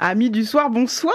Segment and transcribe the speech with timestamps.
[0.00, 1.12] Amis du soir, bonsoir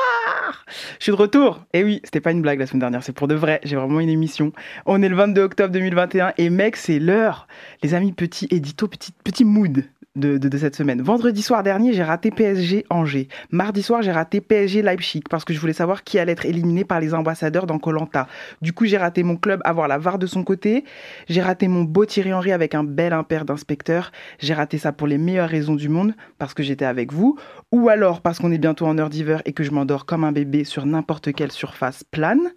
[1.00, 1.64] Je suis de retour.
[1.72, 4.02] Et oui, c'était pas une blague la semaine dernière, c'est pour de vrai, j'ai vraiment
[4.02, 4.52] une émission.
[4.86, 7.48] On est le 22 octobre 2021 et mec, c'est l'heure.
[7.82, 11.02] Les amis, petit édito, petit, petit mood de, cette semaine.
[11.02, 13.28] Vendredi soir dernier, j'ai raté PSG Angers.
[13.50, 16.86] Mardi soir, j'ai raté PSG Leipzig parce que je voulais savoir qui allait être éliminé
[16.86, 18.28] par les ambassadeurs dans Colanta.
[18.62, 20.84] Du coup, j'ai raté mon club avoir la VAR de son côté.
[21.28, 24.12] J'ai raté mon beau Thierry Henry avec un bel impair d'inspecteur.
[24.38, 27.40] J'ai raté ça pour les meilleures raisons du monde parce que j'étais avec vous.
[27.72, 30.32] Ou alors parce qu'on est bientôt en heure d'hiver et que je m'endors comme un
[30.32, 32.52] bébé sur n'importe quelle surface plane.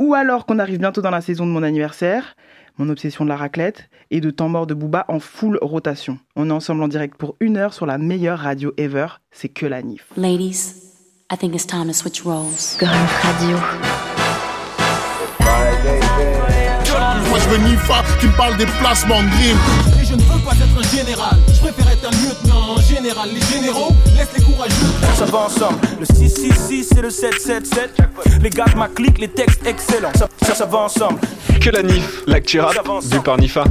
[0.00, 2.34] Ou alors qu'on arrive bientôt dans la saison de mon anniversaire
[2.78, 6.18] mon obsession de la raclette et de temps mort de Booba en full rotation.
[6.36, 9.66] On est ensemble en direct pour une heure sur la meilleure radio ever, c'est que
[9.66, 10.06] la NIF.
[10.16, 10.74] Ladies,
[11.32, 12.76] I think it's time to switch roles.
[13.22, 13.56] Radio.
[17.28, 19.58] Moi je veux Nifa qui me parle des placements de grime.
[20.00, 22.74] Et je ne veux pas être un général, je préfère être un lieutenant.
[22.76, 24.74] En général, les généraux laissent les courageux.
[25.16, 27.98] Ça va ensemble, le 666 et le 777.
[28.42, 30.12] Les gars de ma clique, les textes excellents.
[30.14, 31.20] Ça, ça, ça va ensemble.
[31.64, 32.58] Que la NIF, l'actu
[33.10, 33.64] du par Nifa.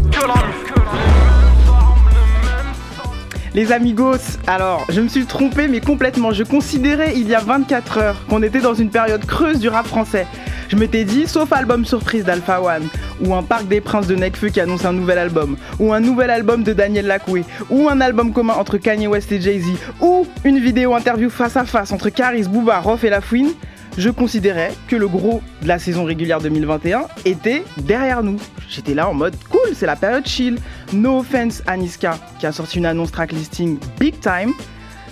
[3.54, 6.32] Les amigos, alors je me suis trompé mais complètement.
[6.32, 9.86] Je considérais il y a 24 heures qu'on était dans une période creuse du rap
[9.86, 10.26] français.
[10.70, 12.88] Je m'étais dit, sauf album surprise d'Alpha One,
[13.22, 16.32] ou un Parc des Princes de Nekfeu qui annonce un nouvel album, ou un nouvel
[16.32, 19.68] album de Daniel Lacoué, ou un album commun entre Kanye West et Jay-Z,
[20.02, 23.52] ou une vidéo interview face à face entre Caris, Booba, Rof et Lafouine,
[23.98, 28.40] je considérais que le gros de la saison régulière 2021 était derrière nous.
[28.70, 30.58] J'étais là en mode cool, c'est la période chill.
[30.94, 34.54] No offense à Niska qui a sorti une annonce track listing big time.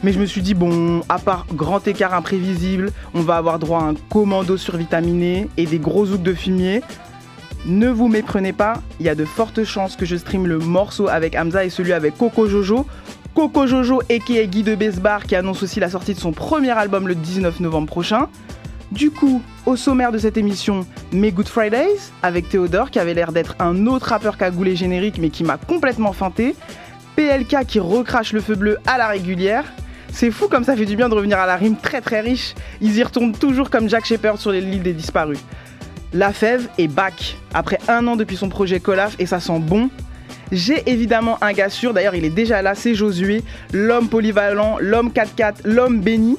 [0.03, 3.81] Mais je me suis dit, bon, à part grand écart imprévisible, on va avoir droit
[3.81, 6.81] à un commando survitaminé et des gros zouks de fumier.
[7.67, 11.07] Ne vous méprenez pas, il y a de fortes chances que je stream le morceau
[11.07, 12.87] avec Hamza et celui avec Coco Jojo.
[13.35, 14.45] Coco Jojo, a.k.a.
[14.47, 17.87] Guy de Besbar, qui annonce aussi la sortie de son premier album le 19 novembre
[17.87, 18.27] prochain.
[18.91, 23.31] Du coup, au sommaire de cette émission, mes Good Fridays, avec Théodore qui avait l'air
[23.31, 26.55] d'être un autre rappeur cagoulé générique mais qui m'a complètement feinté.
[27.15, 29.63] PLK qui recrache le feu bleu à la régulière.
[30.11, 32.53] C'est fou comme ça fait du bien de revenir à la rime très très riche.
[32.81, 35.39] Ils y retournent toujours comme Jack Shepard sur l'île des disparus.
[36.13, 39.89] La Fève est back, après un an depuis son projet Colaf et ça sent bon.
[40.51, 45.09] J'ai évidemment un gars sûr, d'ailleurs il est déjà là, c'est Josué, l'homme polyvalent, l'homme
[45.09, 46.37] 4x4, l'homme béni.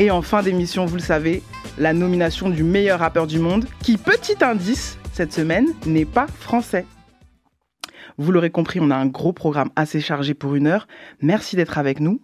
[0.00, 1.42] Et en fin d'émission, vous le savez,
[1.76, 6.86] la nomination du meilleur rappeur du monde, qui, petit indice, cette semaine, n'est pas français.
[8.16, 10.88] Vous l'aurez compris, on a un gros programme assez chargé pour une heure.
[11.20, 12.22] Merci d'être avec nous.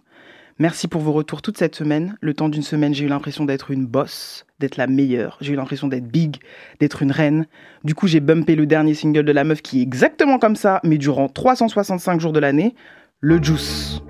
[0.57, 2.17] Merci pour vos retours toute cette semaine.
[2.19, 5.37] Le temps d'une semaine, j'ai eu l'impression d'être une boss, d'être la meilleure.
[5.39, 6.37] J'ai eu l'impression d'être big,
[6.79, 7.45] d'être une reine.
[7.83, 10.79] Du coup, j'ai bumpé le dernier single de la meuf qui est exactement comme ça,
[10.83, 12.73] mais durant 365 jours de l'année,
[13.19, 14.01] le Juice.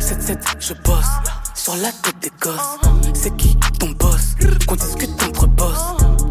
[0.00, 1.06] 7 je bosse
[1.54, 2.78] sur la tête des gosses.
[3.14, 4.34] C'est qui ton boss?
[4.66, 5.78] Qu'on discute entre boss.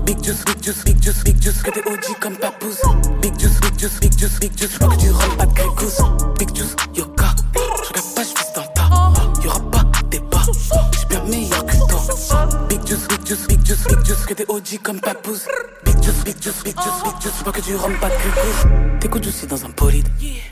[0.06, 2.82] Big juice, big juice, big juice, big juice, que des OG comme papouze.
[3.22, 6.02] Big juice, big juice, big juice, big juice, pas que tu rends pas de grégousse.
[6.38, 9.42] Big juice, yoga, je regarde pas, je vis dans ta.
[9.42, 10.42] Y'aura pas débat,
[10.92, 12.02] j'suis bien meilleur que toi.
[12.68, 15.46] Big juice, big juice, big juice, big juice, que des OG comme papouze.
[16.26, 19.00] Big juice, big juice, pas que tu rends pas de grégousse.
[19.00, 20.08] T'écoutes aussi dans un bolide,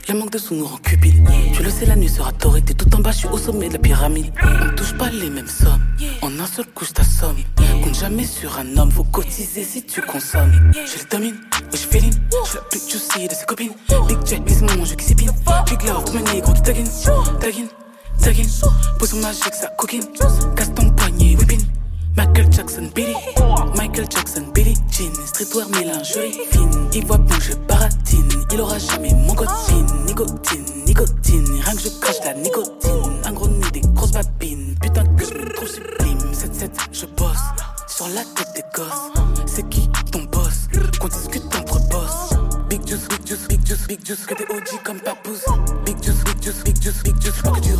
[0.07, 1.27] le manque de sous nous rend cupide.
[1.53, 3.67] Tu le sais, la nuit sera torride, t'es tout en bas, je suis au sommet
[3.67, 4.31] de la pyramide.
[4.43, 5.81] On touche pas les mêmes sommes,
[6.21, 7.37] en un seul coup t'assomme.
[7.83, 10.71] Compte jamais sur un homme, faut cotiser si tu consommes.
[10.73, 11.35] Je le domine,
[11.71, 12.13] je féline,
[12.49, 13.73] je la plus juicy de ses copines.
[14.07, 15.31] Big Jet, mais c'est mon jeu qui s'épine.
[15.65, 16.89] Big Love, tout mon négro qui taguine,
[17.39, 17.67] taguine,
[18.21, 18.49] taguine.
[18.99, 20.05] Poisson magique, ça coquine,
[20.55, 21.66] casse ton poignet, whipping.
[22.17, 23.13] Michael Jackson, Billy,
[23.75, 26.17] Michael Jackson, Billy Jean, streetwear mélange
[26.51, 26.89] fine.
[26.93, 31.89] Il voit bon, je baratine, il aura jamais mon copine, nicotine, nicotine, rien que je
[32.01, 33.21] crache la nicotine.
[33.23, 36.17] Un gros nez, des grosses babines, putain que je me trouve sublime.
[36.33, 37.37] 7-7, je bosse
[37.87, 39.11] sur la tête des gosses.
[39.45, 40.67] C'est qui ton boss?
[40.99, 42.33] Qu'on discute entre boss.
[42.67, 45.45] Big juice, big juice, big juice, big juice, que des OG comme papouze.
[45.85, 47.73] Big juice, big juice, big juice, big juice, que tu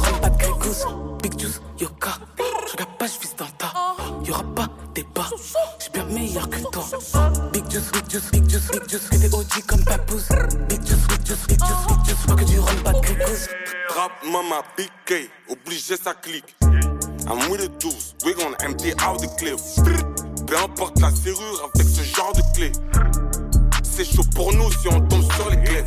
[14.32, 16.56] mama, big K, obligé ça clique.
[16.62, 19.58] I'm with the tools, we gonna empty out the clip.
[20.46, 22.72] Peu importe la serrure avec ce genre de clé.
[23.84, 25.84] C'est chaud pour nous si on tombe sur les clés.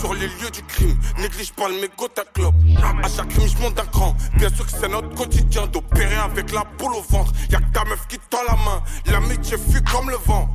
[0.00, 2.54] Sur les lieux du crime, néglige pas le mégot à clope.
[3.02, 4.14] À chaque crime, je monte d'un cran.
[4.36, 7.32] Bien sûr que c'est notre quotidien d'opérer avec la boule au ventre.
[7.50, 8.82] Y'a que ta meuf qui tend la main.
[9.06, 10.48] L'amitié fut comme le vent.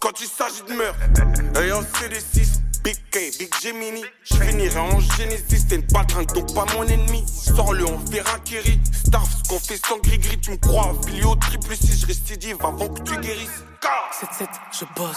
[0.00, 5.66] Quand il s'agit de meurtre, ayant CD6, Big K, Big Gemini, je finirai en Genesis,
[5.68, 7.24] t'es une patringue donc pas mon ennemi.
[7.26, 8.80] Sors-le, on verra Kerry.
[9.06, 12.56] Starf, ce qu'on fait sans gris-gris, tu me crois, affilié au triple 6, je récidive
[12.60, 13.64] avant que tu guérisses.
[14.12, 15.16] 7-7, je bosse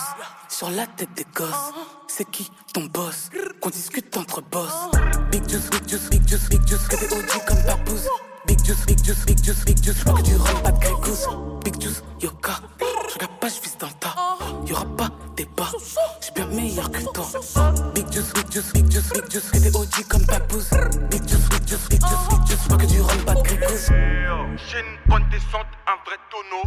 [0.49, 1.73] sur la tête des gosses.
[2.07, 3.29] C'est qui ton boss?
[3.61, 4.73] Qu'on discute entre boss.
[5.31, 8.07] Big juice, big juice, big juice, big juice, que des OG comme Papoose.
[8.45, 11.63] Big juice, big juice, big juice, big juice, que du rhum, pas de.
[11.63, 12.59] Big juice, yoka.
[13.07, 14.15] Je regarde pas, je vise dans tas.
[14.67, 15.69] Y'aura pas débat.
[16.21, 17.25] J'suis bien meilleur que toi.
[17.93, 20.69] Big juice, big juice, big juice, big juice, des OG comme Papoose.
[21.09, 23.41] Big juice, big juice, big juice, big juice, pas que du rhum, pas de.
[23.49, 26.63] J'ai une bonne descente, un vrai tonneau.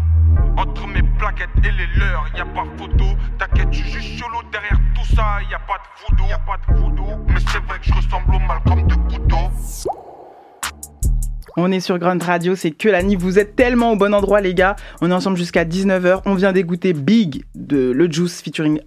[0.56, 3.04] Entre mes plaquettes et les leurs, y a pas photo.
[3.38, 5.38] T'inquiète, je suis juste solo derrière tout ça.
[5.50, 7.24] Y a pas de voodoo, y a pas de voodoo.
[7.28, 9.50] Mais c'est vrai que je ressemble au mal comme de couteau.
[11.58, 13.16] On est sur Grunt Radio, c'est que la nuit.
[13.16, 14.76] Vous êtes tellement au bon endroit, les gars.
[15.00, 16.20] On est ensemble jusqu'à 19h.
[16.26, 18.80] On vient d'écouter Big de Le Juice featuring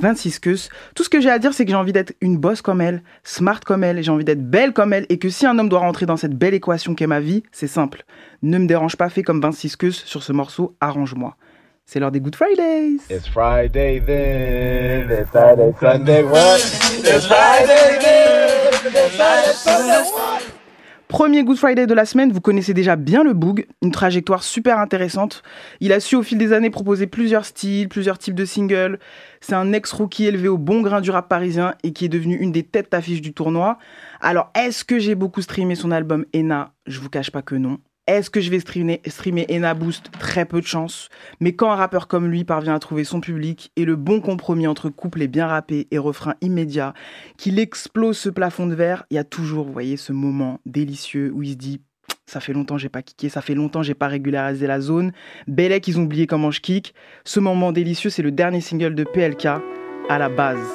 [0.00, 0.70] 26 Keus.
[0.94, 3.02] Tout ce que j'ai à dire, c'est que j'ai envie d'être une boss comme elle,
[3.24, 5.80] smart comme elle, j'ai envie d'être belle comme elle, et que si un homme doit
[5.80, 8.04] rentrer dans cette belle équation qu'est ma vie, c'est simple.
[8.42, 11.36] Ne me dérange pas, fais comme 26 Keus sur ce morceau, arrange-moi.
[11.84, 13.00] C'est l'heure des Good Fridays.
[13.10, 16.24] It's Friday then, it's Sunday?
[17.04, 20.43] It's Friday then, it's Sunday?
[21.14, 24.80] Premier Good Friday de la semaine, vous connaissez déjà bien le Boog, une trajectoire super
[24.80, 25.44] intéressante.
[25.78, 28.98] Il a su au fil des années proposer plusieurs styles, plusieurs types de singles.
[29.40, 32.50] C'est un ex-rookie élevé au bon grain du rap parisien et qui est devenu une
[32.50, 33.78] des têtes d'affiche du tournoi.
[34.20, 36.72] Alors, est-ce que j'ai beaucoup streamé son album Ena?
[36.88, 37.78] Je vous cache pas que non.
[38.06, 40.10] Est-ce que je vais streamer, streamer Boost?
[40.18, 41.08] Très peu de chance.
[41.40, 44.66] Mais quand un rappeur comme lui parvient à trouver son public et le bon compromis
[44.66, 46.92] entre couplet bien rappé et refrain immédiat,
[47.38, 51.32] qu'il explose ce plafond de verre, il y a toujours, vous voyez, ce moment délicieux
[51.34, 51.80] où il se dit
[52.26, 55.12] ça fait longtemps j'ai pas kické, ça fait longtemps j'ai pas régularisé la zone.
[55.46, 56.94] Bellec, ils ont oublié comment je kick.
[57.24, 59.46] Ce moment délicieux, c'est le dernier single de PLK
[60.10, 60.68] à la base.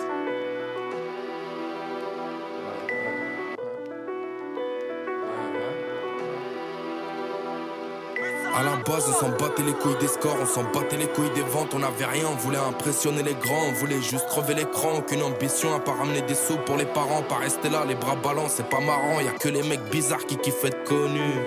[8.59, 11.29] À la base, on s'en battait les couilles des scores, on s'en battait les couilles
[11.33, 14.97] des ventes, on avait rien, on voulait impressionner les grands, on voulait juste crever l'écran,
[14.97, 18.17] aucune ambition à pas ramener des sous pour les parents, pas rester là, les bras
[18.17, 21.39] ballants, c'est pas marrant, y a que les mecs bizarres qui kiffent être connus.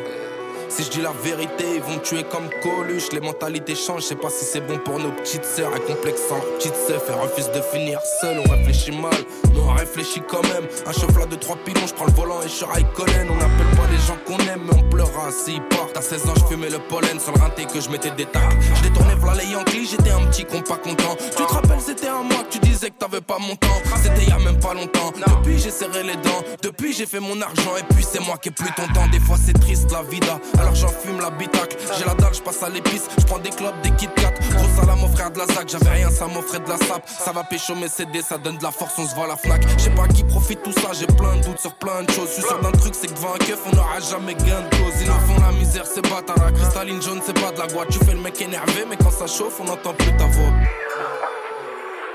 [0.74, 3.12] Si je dis la vérité, ils vont tuer comme Coluche.
[3.12, 5.70] Les mentalités changent, je sais pas si c'est bon pour nos petites sœurs.
[5.74, 8.38] Un complexe sans petite sœur, et refuse de finir seul.
[8.38, 9.12] On réfléchit mal,
[9.52, 10.66] mais on réfléchit quand même.
[10.86, 13.28] Un chauffeur de trois pilons, je prends le volant et je suis Raikkonen.
[13.28, 15.94] On appelle pas les gens qu'on aime, mais on pleura s'ils partent.
[15.94, 18.56] À 16 ans, je fumais le pollen sur le rinté que je mettais des tacs.
[18.74, 21.16] Je détournais v'là les Yankees, j'étais un petit con pas content.
[21.36, 23.69] Tu te rappelles, c'était un mois que tu disais que t'avais pas mon temps.
[24.02, 25.12] C'était y a même pas longtemps.
[25.14, 26.42] Depuis, j'ai serré les dents.
[26.62, 27.76] Depuis, j'ai fait mon argent.
[27.78, 29.06] Et puis, c'est moi qui ai plus ton temps.
[29.12, 30.40] Des fois, c'est triste la vida.
[30.62, 31.76] Alors, j'en fume la bitacle.
[31.98, 33.08] J'ai la dalle, je passe à l'épice.
[33.18, 34.30] Je prends des clubs, des Kit Kat.
[34.54, 35.68] Gros salam, mon frère de la ZAC.
[35.68, 37.02] J'avais rien, ça m'offrait de la sape.
[37.08, 39.36] Ça va pécho mes CD, ça donne de la force, on se voit à la
[39.36, 39.60] Fnac.
[39.76, 42.28] Je sais pas qui profite tout ça, j'ai plein de doutes sur plein de choses.
[42.28, 45.02] Je suis sûr d'un truc, c'est que devant un on n'aura jamais gain de cause.
[45.02, 46.38] Ils en font la misère, c'est bâtard.
[46.38, 47.88] La cristalline jaune, c'est pas de la boîte.
[47.90, 50.52] Tu fais le mec énervé, mais quand ça chauffe, on n'entend plus ta voix.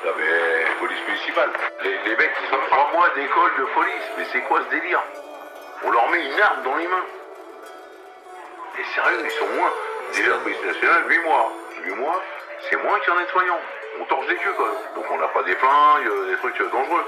[0.08, 1.52] Non mais, police municipale.
[1.84, 4.08] Les, les mecs, ils ont trois mois d'école de police.
[4.18, 5.04] Mais c'est quoi ce délire?
[5.86, 7.17] On leur met une arme dans les mains.
[8.80, 9.72] Et sérieux, ils sont moins.
[10.14, 11.52] Déjà, la police nationale, 8 mois.
[11.84, 12.22] 8 mois,
[12.70, 13.60] c'est moins qu'un nettoyant.
[14.00, 14.72] On torche des queues, quoi.
[14.96, 17.06] Donc on n'a pas des flingues, euh, des trucs euh, dangereux.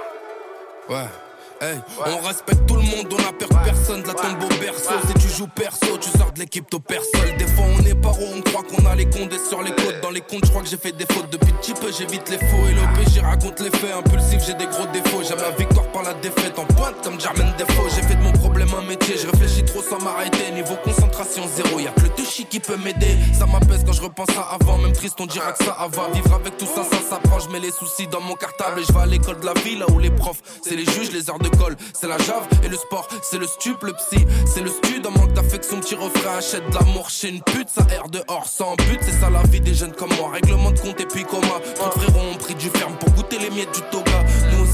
[0.90, 1.29] Ouais.
[1.62, 4.94] Hey, on respecte tout le monde, on a peur personne de la tombe au berceau.
[5.08, 7.20] Si tu joues perso, tu sors de l'équipe au perso.
[7.38, 10.00] Des fois on est paro, on croit qu'on a les condés sur les côtes.
[10.02, 12.38] Dans les comptes, je crois que j'ai fait des fautes depuis petit peu, j'évite les
[12.38, 13.92] faux et l'OP, raconte les faits.
[13.92, 15.22] Impulsif, j'ai des gros défauts.
[15.28, 17.88] J'aime la victoire par la défaite en pointe comme Jermaine Défaut.
[17.94, 20.52] J'ai fait de mon problème un métier, je réfléchis trop sans m'arrêter.
[20.54, 23.18] Niveau concentration zéro, y'a que le touchy qui peut m'aider.
[23.38, 26.10] Ça m'apaise quand je repense à avant, même triste, on dira que ça va.
[26.14, 27.40] Vivre avec tout ça, ça s'apprend.
[27.40, 29.78] Je mets les soucis dans mon cartable et je vais à l'école de la vie,
[29.78, 31.49] là où les profs, c'est les juges, les heures de
[31.94, 35.06] c'est la jave et le sport, c'est le stup, le psy, c'est le stud.
[35.06, 38.76] En manque d'affection, petit refrain, achète de l'amour chez une pute, ça erre dehors sans
[38.76, 39.00] but.
[39.02, 41.60] C'est ça la vie des jeunes comme moi, règlement de compte et puis coma.
[41.76, 44.24] Trop de frérots ont pris du ferme pour goûter les miettes du toga.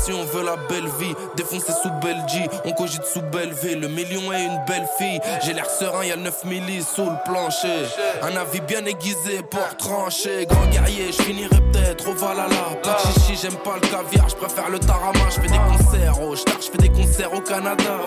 [0.06, 3.80] Aussi, on veut la belle vie, défoncer sous Belgie, on cogite sous Belleville.
[3.80, 7.86] Le million est une belle fille, j'ai l'air serein, y'a 9 millis sous le plancher.
[8.22, 10.46] Un avis bien aiguisé pour trancher.
[10.46, 12.78] Grand guerrier, je finirai peut-être au Valhalla.
[12.84, 15.30] Pas chichi, j'aime pas le caviar, je préfère le tarama.
[15.30, 18.00] Je fais des concerts au Star, je fais des concerts au Canada.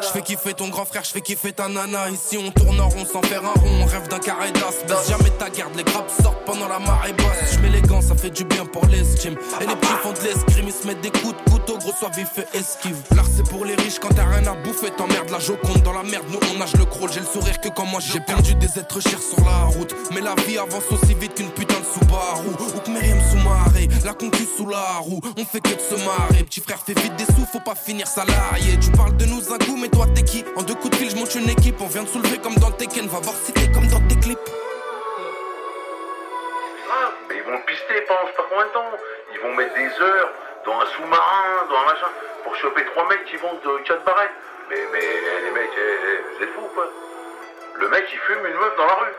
[0.00, 2.10] Je fais kiffer ton grand frère, je fais kiffer ta nana.
[2.10, 5.08] Ici on tourne en rond sans faire un rond, on rêve d'un carré d'as.
[5.08, 7.52] Jamais ta garde, les grappes sortent pendant la marée basse.
[7.52, 9.36] Je gants, ça fait du bien pour l'estime.
[9.60, 12.38] Et les petits font de l'escrime, ils se mettent des coups couteau, gros soit vif
[12.38, 12.96] et esquive.
[13.14, 16.02] L'art c'est pour les riches quand t'as rien à bouffer, t'emmerdes la joconde dans la
[16.02, 16.26] merde.
[16.28, 19.00] Nous on nage le crawl, j'ai le sourire que quand moi j'ai perdu des êtres
[19.00, 19.94] chers sur la route.
[20.12, 22.48] Mais la vie avance aussi vite qu'une putain de Subaru.
[22.48, 22.90] Ou que
[24.04, 26.44] La concu sous la roue, on fait que de se marrer.
[26.44, 28.78] Petit frère fait vite des sous, faut pas finir salarié.
[28.78, 30.44] Tu parles de nous un coup, mais toi t'es qui?
[30.56, 31.80] En deux coups de fil, je monte une équipe.
[31.80, 34.38] On vient de soulever comme dans Tekken, va voir si t'es comme dans tes clips.
[37.28, 38.92] Mais ils vont pister pendant je pas combien de temps?
[39.32, 40.28] Ils vont mettre des heures
[40.64, 42.10] dans un sous-marin, dans un machin,
[42.42, 44.30] pour choper trois mecs qui vendent de 4 barrettes.
[44.70, 46.88] Mais, mais les mecs, eh, eh, vous êtes fous quoi
[47.74, 49.14] Le mec il fume une meuf dans la rue.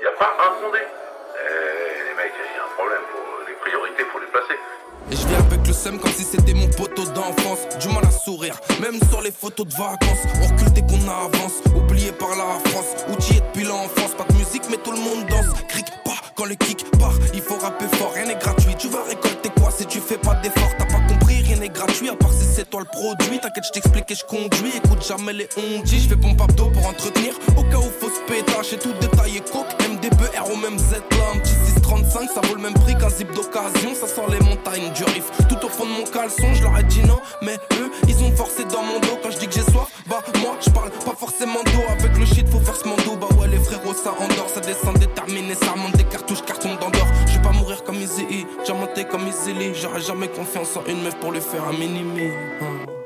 [0.00, 0.78] Il a pas un fondé.
[0.80, 3.02] Eh, les mecs, il y a un problème.
[3.12, 4.58] Faut, les priorités, faut les placer.
[5.10, 7.68] Et je viens avec le seum comme si c'était mon poteau d'enfance.
[7.78, 10.24] Du mal à sourire, même sur les photos de vacances.
[10.40, 13.04] On dès qu'on avance, oublié par la France.
[13.08, 15.52] Outillé depuis l'enfance, pas de musique mais tout le monde danse.
[15.68, 18.61] Cric pas quand le kick part, il faut rapper fort, rien n'est gratuit.
[20.12, 22.86] Fais pas d'effort T'as pas compris, rien n'est gratuit à part si c'est toi le
[22.86, 23.38] produit.
[23.40, 24.72] T'inquiète, je t'explique et je conduis.
[24.76, 27.34] Écoute jamais les ondis, je fais pompe abdos pour entretenir.
[27.56, 29.72] Au cas où faut se pétache et tout détaillé coke.
[29.80, 30.96] MDB, au même Z
[32.16, 33.94] un petit 635, ça vaut le même prix qu'un zip d'occasion.
[33.94, 35.30] Ça sort les montagnes du riff.
[35.48, 38.32] Tout au fond de mon caleçon, je leur ai dit non, mais eux, ils ont
[38.36, 39.18] forcé dans mon dos.
[39.22, 41.82] Quand je dis que j'ai soif, bah moi, je parle pas forcément d'eau.
[41.88, 43.16] Avec le shit, faut faire ce mando.
[43.20, 47.06] Bah ouais, les frérots, ça endort, ça descend déterminé, ça remonte des cartouches, carton d'endort.
[47.26, 48.26] Je vais pas mourir comme Easy,
[48.64, 49.72] diamanté comme Lee.
[49.74, 52.30] J'aurais jamais confiance en une meuf pour lui faire un mini-me.
[52.30, 53.01] hein.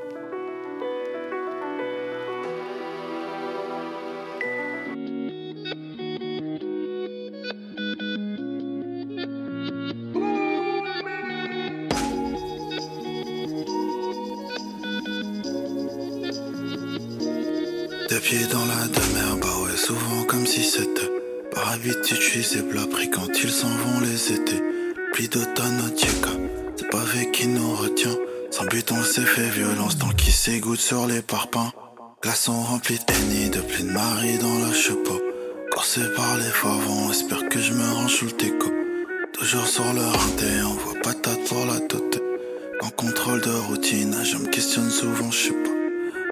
[18.27, 21.09] Pieds dans la demeure, bah ouais, souvent comme si c'était.
[21.49, 24.61] Par habitude, je suis pris quand ils s'en vont les étés.
[25.13, 26.31] Plis d'automne au Tcheka,
[26.75, 28.17] c'est pas avec qui nous retient.
[28.51, 31.71] Sans but, on s'est fait violence tant qu'il s'égoutte sur les parpaings.
[32.21, 35.21] Glaçons remplis de henny, de pleine marie dans la chapeau.
[35.71, 38.69] Corsé par les favants, espère que je me range sous le teco.
[39.31, 42.21] Toujours sur le rinté, on voit patate pour la tote.
[42.81, 45.76] En contrôle de routine, je me questionne souvent, je sais pas.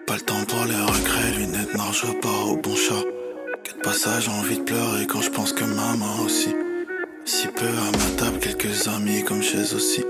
[0.07, 3.03] Pas le temps pour les regrets, lunettes noires, je pars au bon chat.
[3.63, 6.53] Quel passage, envie de pleurer quand je pense que maman aussi.
[7.25, 10.03] Si peu à ma table, quelques amis comme chez aussi.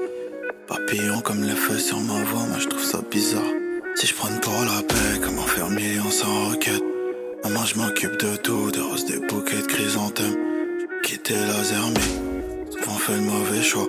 [0.67, 3.53] Papillon comme les feuilles sur ma voix, moi je trouve ça bizarre.
[3.95, 6.83] Si je prends pour la paix, comment faire million sans requête
[7.45, 10.35] Maman, je m'occupe de tout, des roses, des bouquets de chrysanthèmes.
[11.03, 12.17] Quitter la zermie,
[12.85, 13.87] on fait le mauvais choix.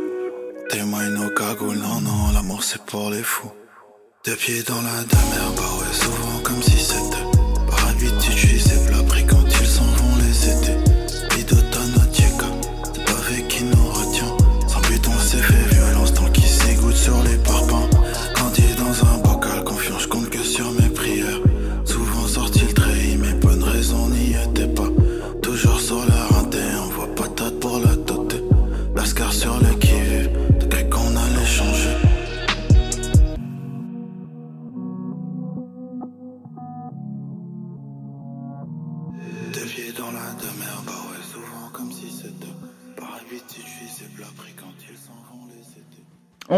[0.69, 3.51] Témoigne nos cagoules, non, non, l'amour c'est pour les fous.
[4.27, 7.26] Deux pieds dans la demeure, ouais, souvent comme si c'était.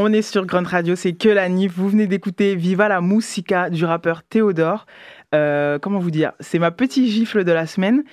[0.01, 1.73] On est sur Grunt Radio, c'est que la NIF.
[1.75, 4.87] Vous venez d'écouter Viva la Musica du rappeur Théodore.
[5.35, 6.35] Euh, comment vous dire?
[6.39, 8.05] C'est ma petite gifle de la semaine.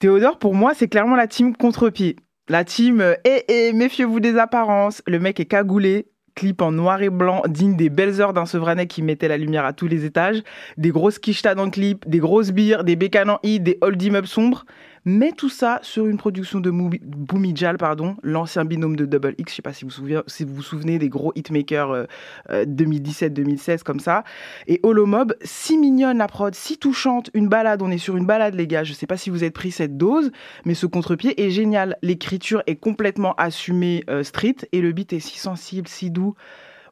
[0.00, 2.16] Théodore, pour moi, c'est clairement la team contre-pied.
[2.48, 5.02] La team, euh, eh, eh, méfiez-vous des apparences.
[5.06, 6.08] Le mec est cagoulé.
[6.34, 9.64] Clip en noir et blanc, digne des belles heures d'un Sevranais qui mettait la lumière
[9.64, 10.42] à tous les étages.
[10.78, 14.02] Des grosses quichetas dans le clip, des grosses bières, des bécanes en i, des old
[14.02, 14.64] immeubles sombres.
[15.04, 19.34] Mais tout ça sur une production de Mou- Boomy Jal, pardon, l'ancien binôme de Double
[19.38, 19.52] X.
[19.52, 22.04] Je sais pas si vous souvenez, vous, souvenez des gros hitmakers euh,
[22.50, 24.24] euh, 2017-2016 comme ça.
[24.66, 28.54] Et Holomob, si mignonne la prod, si touchante, une balade, on est sur une balade
[28.54, 28.84] les gars.
[28.84, 30.30] Je sais pas si vous êtes pris cette dose,
[30.64, 31.96] mais ce contre-pied est génial.
[32.02, 36.34] L'écriture est complètement assumée euh, street et le beat est si sensible, si doux.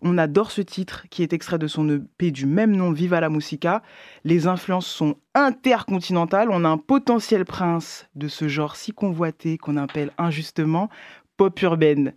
[0.02, 3.30] On adore ce titre qui est extrait de son EP du même nom, Viva la
[3.30, 3.82] Musica.
[4.24, 6.48] Les influences sont intercontinentales.
[6.50, 10.88] On a un potentiel prince de ce genre si convoité qu'on appelle injustement
[11.36, 12.12] pop urbaine.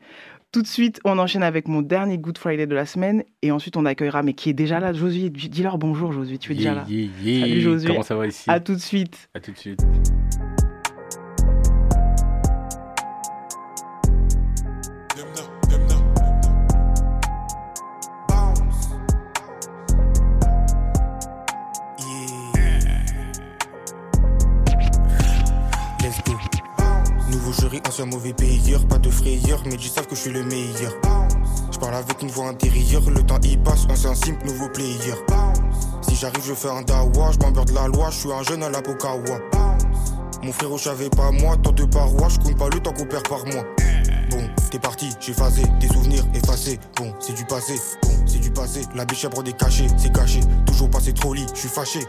[0.51, 3.77] Tout de suite, on enchaîne avec mon dernier Good Friday de la semaine et ensuite
[3.77, 5.29] on accueillera, mais qui est déjà là, Josué.
[5.29, 6.83] Dis-leur bonjour, Josué, tu es déjà là.
[6.89, 7.39] Yeah, yeah, yeah.
[7.47, 7.87] Salut, Josué.
[7.87, 8.49] Comment ça va ici?
[8.49, 9.29] À tout de suite.
[9.33, 9.79] À tout de suite.
[28.01, 30.91] Ancien mauvais payeur, pas de frayeur, mais ils savent que je suis le meilleur.
[31.71, 35.13] Je parle avec une voix intérieure, le temps y passe, ancien simple, nouveau player.
[36.01, 38.71] Si j'arrive, je fais un dawa, je m'emmerde la loi, je suis un jeune à
[38.71, 39.37] la Pokawa.
[40.41, 43.05] Mon frère, je savais pas moi, tant de parois, je compte pas le temps qu'on
[43.05, 43.65] perd par mois.
[44.31, 46.79] Bon, t'es parti, j'ai phasé, tes souvenirs effacés.
[46.97, 48.81] Bon, c'est du passé, bon, c'est du passé.
[48.95, 50.39] La biche prend des cachets, c'est caché.
[50.65, 51.99] Toujours passé trop lit, je suis fâché.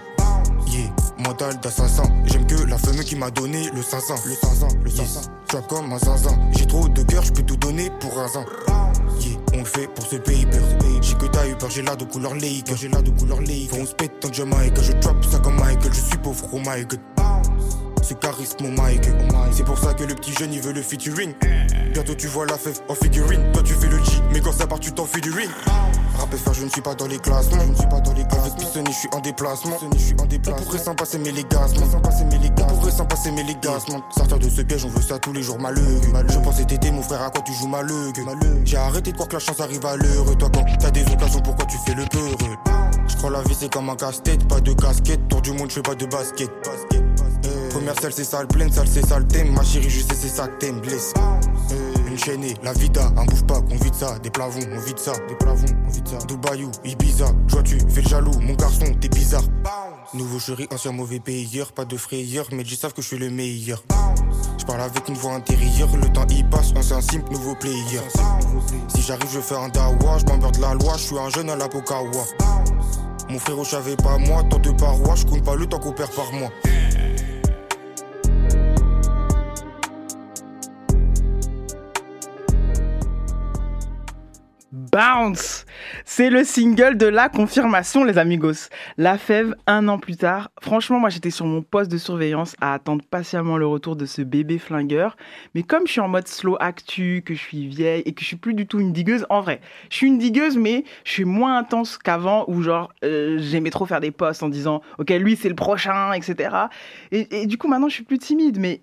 [0.69, 0.89] Yeah,
[1.23, 2.05] mental d'assassin.
[2.25, 4.15] J'aime que la femme qui m'a donné le 500.
[4.27, 5.21] Le 500, le 500.
[5.53, 5.63] Yes.
[5.69, 6.39] comme un zinzin.
[6.57, 8.45] J'ai trop de cœur, je peux tout donner pour un zin.
[9.21, 10.59] Yeah, on le fait pour ce paper.
[11.01, 12.73] J'ai que t'as eu peur, j'ai de couleur lake.
[12.77, 13.71] J'ai là de couleur lake.
[13.71, 14.81] Faut on se pète tant Jamaïque.
[14.81, 15.93] Je drop ça comme Michael.
[15.93, 17.01] Je suis pauvre, oh my god.
[18.03, 19.09] C'est charisme, mon Mike.
[19.53, 21.35] C'est pour ça que le petit jeune il veut le featuring.
[21.93, 23.53] Bientôt tu vois la fève en figurine.
[23.53, 25.49] Toi tu fais le G, mais quand ça part, tu t'en fais du ring.
[26.23, 27.59] Rap faire, je ne suis pas dans les classements.
[27.61, 28.45] Je ne suis pas dans les classements.
[28.45, 29.77] Avec je suis en déplacement.
[29.93, 30.63] Je suis en déplacement.
[30.63, 31.81] On pourrait s'en passer, mais les gaz, On
[32.77, 33.57] pourrait s'en passer, mais les
[34.17, 36.01] Sortir de ce piège, on veut ça tous les jours, malheureux.
[36.29, 38.13] Je pensais t'aider, mon frère, à quoi tu joues malheureux?
[38.65, 40.39] J'ai arrêté de croire que la chance arrive à l'heure.
[40.39, 42.57] Toi, quand t'as des occasions, pourquoi tu fais le peureux?
[43.09, 45.27] Je crois la vie, c'est comme un casse-tête, pas de casquette.
[45.29, 46.51] Tour du monde, je fais pas de basket.
[47.73, 49.53] Commercial, c'est sale, pleine, sale, c'est sale, thème.
[49.53, 51.15] Ma chérie, je sais, c'est ça que t'aimes, blesse.
[52.13, 55.13] Une chaîne, la vida, un bouffe pas, on vide ça, des plavons, on vide ça,
[55.31, 56.19] des plavons, on vide ça.
[56.27, 59.45] Dubaïou, Ibiza, vois tu fais le jaloux, mon garçon, t'es bizarre.
[60.13, 63.31] Nouveau chéri, ancien mauvais payeur, pas de frayeur, mais ils savent que je suis le
[63.31, 63.83] meilleur.
[64.59, 68.03] Je parle avec une voix intérieure, le temps y passe, ancien simple, nouveau player.
[68.95, 71.57] Si j'arrive, je fais un dawa, je de la loi, je suis un jeune à
[71.57, 72.25] la Pokawa.
[73.31, 76.11] Mon frérot, j'avais pas moi, tant de parois, je compte pas le temps qu'on perd
[76.15, 76.51] par mois.
[84.95, 85.65] Bounce
[86.05, 88.69] C'est le single de la confirmation, les amigos.
[88.99, 90.51] La fève, un an plus tard.
[90.61, 94.21] Franchement, moi, j'étais sur mon poste de surveillance à attendre patiemment le retour de ce
[94.21, 95.17] bébé flingueur.
[95.55, 98.27] Mais comme je suis en mode slow actu, que je suis vieille et que je
[98.27, 101.25] suis plus du tout une digueuse, en vrai, je suis une digueuse, mais je suis
[101.25, 105.37] moins intense qu'avant où, genre, euh, j'aimais trop faire des posts en disant, OK, lui,
[105.37, 106.55] c'est le prochain, etc.
[107.13, 108.83] Et, et du coup, maintenant, je suis plus timide, mais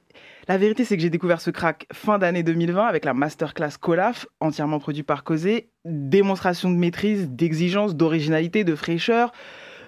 [0.50, 4.26] la vérité, c'est que j'ai découvert ce crack fin d'année 2020 avec la masterclass Colaf,
[4.40, 5.70] entièrement produit par Causé.
[5.86, 9.32] Démonstration de maîtrise, d'exigence, d'originalité, de fraîcheur.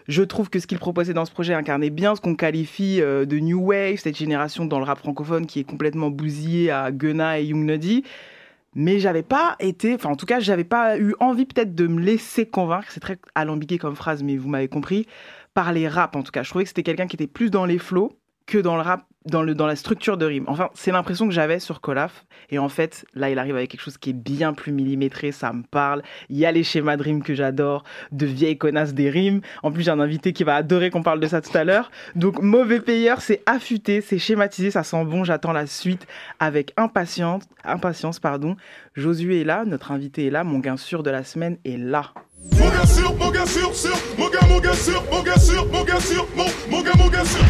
[0.07, 3.25] Je trouve que ce qu'il proposait dans ce projet incarnait bien ce qu'on qualifie euh,
[3.25, 7.39] de New Wave, cette génération dans le rap francophone qui est complètement bousillée à Gunna
[7.39, 8.03] et Young Nuddy.
[8.75, 11.99] Mais j'avais pas été, enfin en tout cas, j'avais pas eu envie peut-être de me
[11.99, 15.07] laisser convaincre, c'est très alambiqué comme phrase, mais vous m'avez compris,
[15.55, 16.43] par les rap en tout cas.
[16.43, 19.05] Je trouvais que c'était quelqu'un qui était plus dans les flots que dans le rap
[19.25, 20.45] dans, le, dans la structure de rime.
[20.47, 22.25] Enfin, c'est l'impression que j'avais sur Colaf.
[22.49, 25.53] Et en fait, là, il arrive avec quelque chose qui est bien plus millimétré, ça
[25.53, 26.01] me parle.
[26.29, 29.41] Il y a les schémas de rime que j'adore, de vieilles connasses des rimes.
[29.63, 31.91] En plus, j'ai un invité qui va adorer qu'on parle de ça tout à l'heure.
[32.15, 35.23] Donc, mauvais payeur, c'est affûté, c'est schématisé, ça sent bon.
[35.23, 36.07] J'attends la suite
[36.39, 37.43] avec impatience.
[37.63, 38.55] impatience pardon.
[38.95, 42.11] Josué est là, notre invité est là, mon gain sûr de la semaine est là.
[42.53, 45.67] Mon gars sûr, mon gars sûr, sûr, mon gars, mon gars sûr, mon gars sûr,
[45.71, 47.45] mon gars sûr, mon, mon gars, mon gars sûr.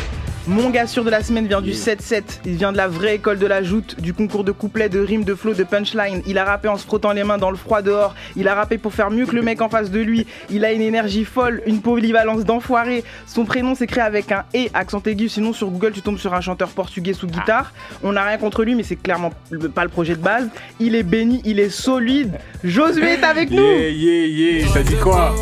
[0.47, 2.23] Mon gars sûr de la semaine vient du 7-7.
[2.45, 5.23] Il vient de la vraie école de la joute, du concours de couplets, de rimes,
[5.23, 6.23] de flow, de punchline.
[6.25, 8.15] Il a rappé en se frottant les mains dans le froid dehors.
[8.36, 10.25] Il a rappé pour faire mieux que le mec en face de lui.
[10.49, 13.04] Il a une énergie folle, une polyvalence d'enfoiré.
[13.27, 15.30] Son prénom s'écrit avec un E, accent aigu.
[15.30, 17.71] Sinon, sur Google, tu tombes sur un chanteur portugais sous guitare.
[18.01, 19.32] On n'a rien contre lui, mais c'est clairement
[19.75, 20.47] pas le projet de base.
[20.80, 22.39] Il est béni, il est solide.
[22.63, 23.62] Josué est avec nous.
[23.62, 24.67] Yeah, yeah, yeah.
[24.69, 25.36] Ça dit quoi?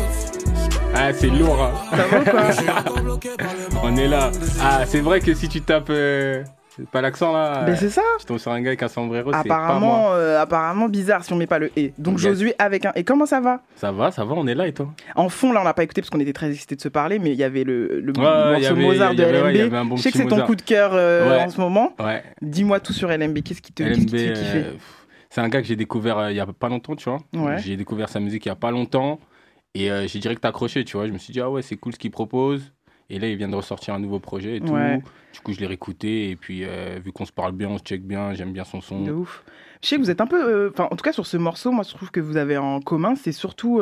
[0.94, 1.62] Ah, c'est lourd.
[1.62, 1.96] Hein.
[1.96, 2.42] Ça va quoi
[3.82, 4.30] On est là.
[4.60, 5.90] Ah, c'est vrai que si tu tapes.
[5.90, 6.42] Euh,
[6.92, 7.64] pas l'accent là.
[7.64, 8.02] Ben c'est ça.
[8.18, 10.12] Tu tombes sur un gars avec un sombrero, c'est pas moi.
[10.12, 11.92] Euh, apparemment bizarre si on met pas le et.
[11.98, 13.60] Donc Josué avec un et comment ça va?
[13.76, 14.88] Ça va, ça va, on est là et toi?
[15.14, 17.18] En fond là on n'a pas écouté parce qu'on était très excités de se parler,
[17.18, 19.96] mais il y avait le, le morceau Mozart de LMB.
[19.96, 21.92] Je sais que c'est ton coup de cœur euh, en ce moment.
[21.98, 22.22] Ouais.
[22.40, 23.40] Dis-moi tout sur LMB.
[23.42, 24.64] Qu'est-ce qui te, LMB, fait kiffer?
[25.28, 27.56] C'est un gars que j'ai découvert il y a pas longtemps, tu vois.
[27.58, 29.20] J'ai découvert sa musique il y a pas longtemps.
[29.74, 31.06] Et euh, j'ai direct accroché, tu vois.
[31.06, 32.72] Je me suis dit, ah ouais, c'est cool ce qu'il propose.
[33.08, 34.76] Et là, il vient de ressortir un nouveau projet et tout.
[35.32, 36.30] Du coup, je l'ai réécouté.
[36.30, 38.80] Et puis, euh, vu qu'on se parle bien, on se check bien, j'aime bien son
[38.80, 39.02] son.
[39.02, 39.44] De ouf.
[39.82, 40.42] Je sais que vous êtes un peu.
[40.42, 42.80] Euh, enfin, en tout cas, sur ce morceau, moi, je trouve que vous avez en
[42.80, 43.80] commun, c'est surtout.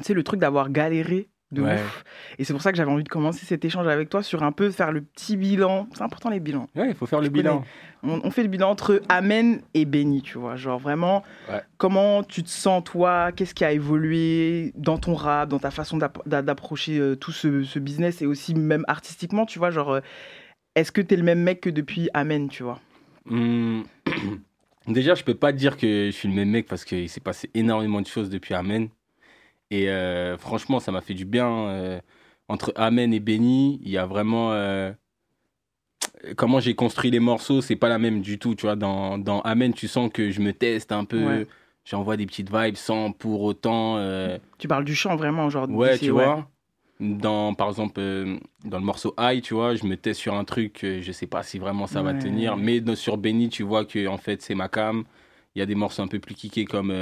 [0.00, 2.04] c'est le truc d'avoir galéré de ouf.
[2.38, 4.52] Et c'est pour ça que j'avais envie de commencer cet échange avec toi sur un
[4.52, 5.88] peu faire le petit bilan.
[5.94, 6.68] C'est important les bilans.
[6.74, 7.64] Ouais, il faut faire le bilan.
[8.02, 10.56] On, fait le bilan entre Amen et Béni, tu vois.
[10.56, 11.22] Genre vraiment,
[11.78, 13.32] comment tu te sens toi?
[13.32, 18.20] Qu'est-ce qui a évolué dans ton rap, dans ta façon d'approcher euh, tout ce, business
[18.20, 19.70] et aussi même artistiquement, tu vois?
[19.70, 20.00] Genre, euh,
[20.74, 22.80] est-ce que tu es le même mec que depuis Amen, tu vois?
[23.26, 23.82] Mmh.
[24.86, 27.48] Déjà, je peux pas dire que je suis le même mec parce qu'il s'est passé
[27.54, 28.88] énormément de choses depuis Amen.
[29.70, 31.48] Et euh, franchement, ça m'a fait du bien.
[31.68, 32.00] Euh,
[32.48, 34.52] entre Amen et Benny, il y a vraiment.
[34.52, 34.92] Euh,
[36.36, 38.54] comment j'ai construit les morceaux, c'est pas la même du tout.
[38.54, 41.46] Tu vois, dans, dans Amen, tu sens que je me teste un peu.
[41.84, 43.98] J'envoie des petites vibes sans pour autant.
[44.58, 45.76] Tu parles du chant vraiment aujourd'hui.
[45.76, 46.48] Ouais, tu vois.
[47.00, 48.00] Dans, par exemple,
[48.64, 51.42] dans le morceau High, tu vois, je me teste sur un truc, je sais pas
[51.42, 52.56] si vraiment ça va tenir.
[52.56, 55.04] Mais sur Benny, tu vois que en fait, c'est ma cam
[55.54, 56.92] Il y a des morceaux un peu plus kickés comme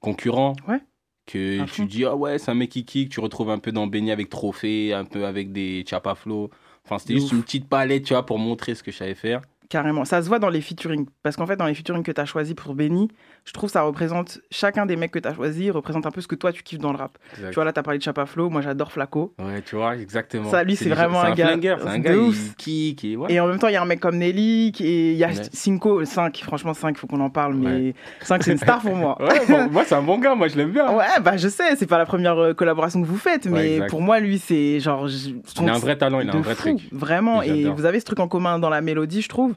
[0.00, 0.54] Concurrent.
[0.68, 0.80] Ouais.
[1.26, 1.86] Que À tu fond.
[1.86, 3.10] dis, ah ouais, c'est un mec qui kick.
[3.10, 6.50] Tu retrouves un peu dans Benny avec Trophée, un peu avec des Chapa Flow.
[6.84, 7.32] Enfin, c'était juste ouf.
[7.32, 9.40] une petite palette, tu vois, pour montrer ce que je savais faire.
[9.74, 10.04] Carrément.
[10.04, 11.04] Ça se voit dans les featuring.
[11.24, 13.08] Parce qu'en fait, dans les featuring que tu as choisis pour Benny,
[13.44, 14.38] je trouve ça représente.
[14.52, 16.78] Chacun des mecs que tu as choisi représente un peu ce que toi tu kiffes
[16.78, 17.18] dans le rap.
[17.32, 17.48] Exact.
[17.48, 18.50] Tu vois, là, tu as parlé de Chapa Flow.
[18.50, 19.34] Moi, j'adore Flaco.
[19.40, 20.48] Ouais, tu vois, exactement.
[20.48, 22.36] Ça, lui, c'est vraiment un gars- C'est un de gars, ouf.
[22.50, 23.04] il kick.
[23.04, 23.32] Et, ouais.
[23.32, 25.24] Et en même temps, il y a un mec comme Nelly, qui- et il y
[25.24, 25.34] a Ouais.
[25.52, 28.94] Cinco, 5, franchement 5, il faut qu'on en parle, mais 5 c'est une star pour
[28.94, 29.16] moi.
[29.24, 30.92] Ouais, bon, moi, c'est un bon gars, moi, je l'aime bien.
[30.92, 34.02] Ouais, bah je sais, c'est pas la première euh, collaboration que vous faites, mais pour
[34.02, 35.08] moi, lui, c'est genre.
[35.08, 36.78] je- Il a un vrai talent, il a un vrai truc.
[36.92, 39.54] Vraiment, Et vous avez ce truc en commun dans la mélodie, je trouve.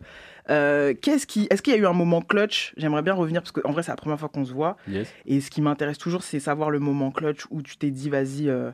[0.50, 2.74] Euh, qu'est-ce qui, est-ce qu'il y a eu un moment clutch?
[2.78, 4.78] J'aimerais bien revenir parce qu'en vrai, c'est la première fois qu'on se voit.
[4.88, 5.14] Yes.
[5.26, 8.48] Et ce qui m'intéresse toujours, c'est savoir le moment clutch où tu t'es dit, vas-y,
[8.50, 8.72] euh,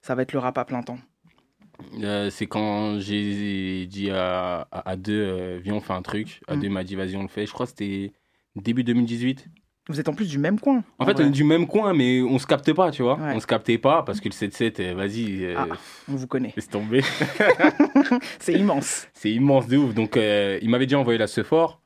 [0.00, 0.98] ça va être le rap à plein temps.
[2.02, 6.40] Euh, c'est quand j'ai dit à, à, à deux, viens, on fait un truc.
[6.48, 6.60] À Mm.
[6.60, 7.46] deux, il m'a dit, vas-y, on le fait.
[7.46, 8.12] Je crois que c'était
[8.56, 9.46] début 2018.
[9.92, 10.82] Vous êtes en plus du même coin.
[10.98, 11.24] En fait, vrai.
[11.24, 13.16] on est du même coin, mais on se capte pas, tu vois.
[13.18, 13.32] Ouais.
[13.34, 15.66] On se captait pas parce que le 7-7, euh, vas-y, euh, Ah,
[16.10, 16.52] on vous connaît.
[16.56, 17.02] laisse tomber.
[18.40, 19.06] C'est immense.
[19.12, 19.94] c'est immense de ouf.
[19.94, 21.80] Donc, euh, il m'avait déjà envoyé la Sephore,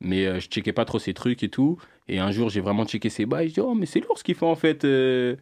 [0.00, 1.78] mais euh, je checkais pas trop ses trucs et tout.
[2.08, 3.48] Et un jour, j'ai vraiment checké ses bails.
[3.48, 4.82] Je dis, oh, mais c'est lourd ce qu'il fait en fait.
[4.84, 5.36] Je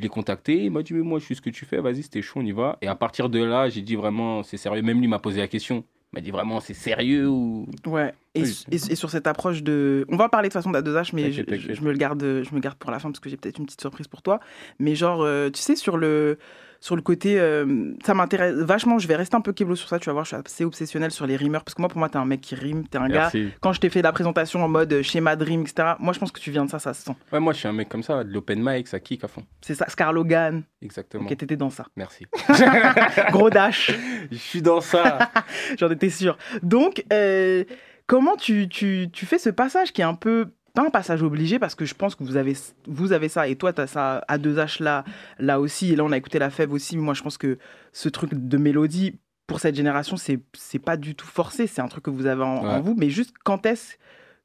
[0.00, 0.64] l'ai contacté.
[0.64, 1.80] Il m'a dit, mais moi, je suis ce que tu fais.
[1.80, 2.76] Vas-y, c'était chaud, on y va.
[2.82, 4.82] Et à partir de là, j'ai dit vraiment, c'est sérieux.
[4.82, 5.84] Même lui m'a posé la question.
[6.14, 7.66] M'a dit vraiment, c'est sérieux ou.
[7.86, 8.14] Ouais.
[8.36, 8.64] Et, Oui.
[8.70, 10.06] et- et sur cette approche de.
[10.08, 12.90] On va parler de façon d'A2H, mais je me le garde, je me garde pour
[12.92, 14.38] la fin parce que j'ai peut-être une petite surprise pour toi.
[14.78, 16.38] Mais genre, euh, tu sais, sur le,
[16.84, 17.40] sur le côté.
[17.40, 18.98] euh, ça m'intéresse vachement.
[18.98, 19.98] Je vais rester un peu kéblo sur ça.
[19.98, 21.64] Tu vas voir, je suis assez obsessionnel sur les rimeurs.
[21.64, 22.86] Parce que moi, pour moi, t'es un mec qui rime.
[22.86, 23.44] T'es un Merci.
[23.44, 23.50] gars.
[23.62, 26.30] Quand je t'ai fait la présentation en mode schéma de rime, etc., moi, je pense
[26.30, 27.16] que tu viens de ça, ça se sent.
[27.32, 29.42] Ouais, moi, je suis un mec comme ça, de l'open mic, ça kick à fond.
[29.62, 30.62] C'est ça, Scarlogan.
[30.82, 31.24] Exactement.
[31.24, 31.86] Ok, t'étais dans ça.
[31.96, 32.26] Merci.
[33.32, 33.90] Gros dash.
[34.30, 35.30] Je suis dans ça.
[35.78, 36.36] J'en étais sûr.
[36.62, 37.64] Donc, euh,
[38.06, 41.58] comment tu, tu, tu fais ce passage qui est un peu pas un passage obligé
[41.58, 42.54] parce que je pense que vous avez
[42.86, 45.04] vous avez ça et toi tu as ça à 2H là
[45.38, 47.58] là aussi et là on a écouté la fève aussi mais moi je pense que
[47.92, 51.88] ce truc de mélodie pour cette génération c'est c'est pas du tout forcé c'est un
[51.88, 53.94] truc que vous avez en, vous mais juste quand est-ce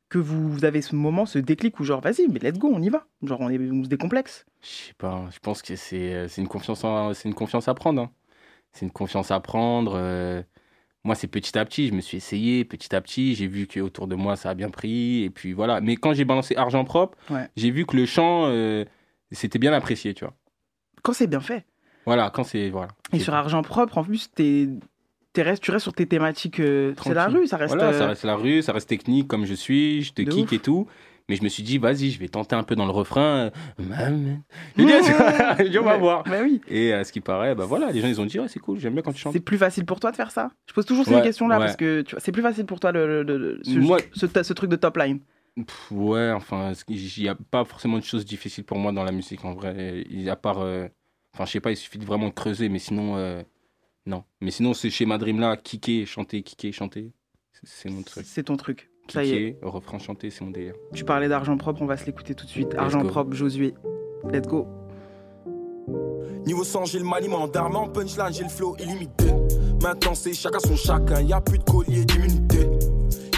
[0.10, 2.82] que vous, vous avez ce moment ce déclic où genre vas-y mais let's go on
[2.82, 6.14] y va genre on, est, on se décomplexe Je sais pas, je pense que c'est
[6.14, 8.02] euh, c'est une, confiance en- c'est une confiance à prendre.
[8.04, 8.12] hein.
[8.72, 9.94] C'est une confiance à prendre.
[9.96, 10.42] euh,
[11.10, 13.34] Moi, c'est petit à petit, je me suis essayé petit à petit.
[13.34, 15.24] J'ai vu qu'autour de moi, ça a bien pris.
[15.24, 15.82] Et puis voilà.
[15.82, 17.48] Mais quand j'ai balancé Argent Propre, Ouais.
[17.58, 18.86] j'ai vu que le chant, euh,
[19.32, 20.36] c'était bien apprécié, tu vois.
[21.02, 21.66] quand c'est bien fait
[22.06, 22.70] Voilà, quand c'est.
[22.70, 22.90] Voilà.
[23.12, 24.68] et sur argent propre en plus t'es
[25.34, 28.24] tu restes sur tes thématiques euh, c'est la rue ça reste Voilà, euh, ça reste
[28.24, 30.86] la rue, ça reste technique comme je suis, je te kick et tout.
[31.30, 33.52] Mais je me suis dit, vas-y, je vais tenter un peu dans le refrain.
[33.80, 34.36] euh.
[34.78, 36.24] Je dis, on va voir.
[36.24, 36.60] bah oui.
[36.68, 38.80] Et à ce qui paraît, bah voilà, les gens ils ont dit, ouais, c'est cool,
[38.80, 39.34] j'aime bien quand tu chantes.
[39.34, 40.52] C'est plus facile pour toi de faire ça?
[40.68, 41.66] Je pose toujours ces Ouais, questions-là ouais.
[41.66, 44.26] parce que tu vois, c'est plus facile pour toi le, le- le- ce, Moi- ce,
[44.28, 45.20] ce truc de top line.
[45.56, 49.12] Pff, ouais, enfin, il n'y a pas forcément de choses difficiles pour moi dans la
[49.12, 50.04] musique en vrai.
[50.28, 50.60] A part.
[50.60, 50.88] euh,
[51.36, 53.44] Enfin, je sais pas, il suffit de vraiment creuser, mais sinon, euh,
[54.08, 54.24] non.
[54.42, 57.12] Mais sinon, ce schéma Dream là, kicker, chanter, kicker, chanter,
[57.64, 58.26] c'est mon truc.
[58.28, 58.90] C'est ton truc.
[59.12, 59.54] Ça y est.
[59.54, 60.76] Kicker, refrain, chanter, c'est mon délire.
[60.94, 62.76] Tu parlais d'argent propre, on va se l'écouter tout de suite.
[62.78, 63.08] Argent go.
[63.08, 63.74] propre, Josué.
[64.32, 64.68] Let's go.
[66.46, 69.26] Niveau sang, j'ai le maniement d'armes en punchline, j'ai le flow illimité.
[69.82, 72.70] Maintenant, c'est chacun son chacun, y a plus de collier d'immunité.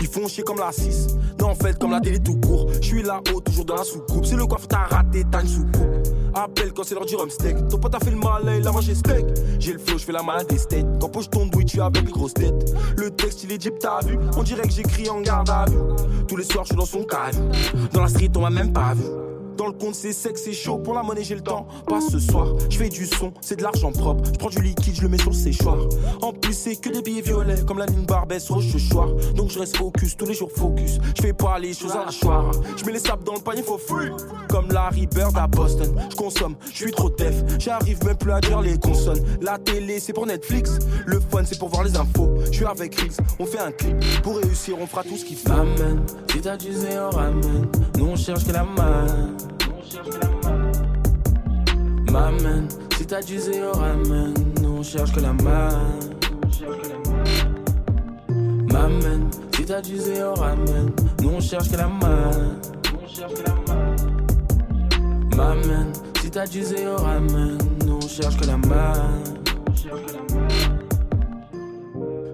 [0.02, 2.68] Ils font chier comme la 6, non en fait comme la télé tout court.
[2.82, 4.26] Je suis là-haut, toujours dans la soucoupe.
[4.26, 6.08] Si le coiffe t'a raté, t'as une soucoupe.
[6.34, 7.68] Appelle quand c'est l'heure du rumsteak.
[7.70, 9.26] Ton pote a fait le malin, il a mangé steak.
[9.60, 10.86] J'ai le flow, je fais la malade des steaks.
[11.00, 12.74] Quand poche ton douille, tu avec les grosses têtes.
[12.98, 14.18] Le texte, il est deep, t'as vu.
[14.38, 15.78] On dirait que j'écris en garde à vue.
[16.28, 17.38] Tous les soirs, je suis dans son cave.
[17.92, 19.04] Dans la street, on m'a même pas vu.
[19.58, 20.78] Dans le compte, c'est sec, c'est chaud.
[20.78, 21.68] Pour la monnaie, j'ai le temps.
[21.88, 22.48] Pas ce soir.
[22.70, 24.24] Je fais du son, c'est de l'argent propre.
[24.26, 25.78] Je prends du liquide, je le mets sur le séchoir.
[26.22, 29.10] En plus, c'est que des billets violets, comme la ligne Barbès au choix.
[29.36, 31.00] Donc je reste focus, tous les jours focus.
[31.16, 32.52] Je fais pas les choses à la choix.
[32.78, 34.10] Je mets les sables dans le panier, faut free.
[34.50, 35.94] Comme Larry Bird à Boston.
[36.10, 37.36] Je consomme, je suis trop def.
[37.60, 39.24] J'arrive même plus à dire les consonnes.
[39.42, 40.80] La télé, c'est pour Netflix.
[41.06, 42.30] Le fun, c'est pour voir les infos.
[42.46, 43.98] Je suis avec Reels, on fait un clip.
[44.24, 45.52] Pour réussir, on fera tout ce qu'il faut.
[45.52, 46.02] Amen.
[46.32, 46.70] Si t'as du
[47.12, 47.68] ramène.
[47.98, 49.06] Nous, on cherche que la main.
[52.10, 54.34] Maman, si t'as du zé, on ramène.
[54.62, 55.70] Nous on cherche que la main.
[58.72, 60.92] Maman, si t'as du zé, on ramène.
[61.22, 62.32] Nous on cherche que la main.
[65.36, 67.58] Maman, si t'as du zé, on ramène.
[67.86, 68.94] Nous on cherche que la main.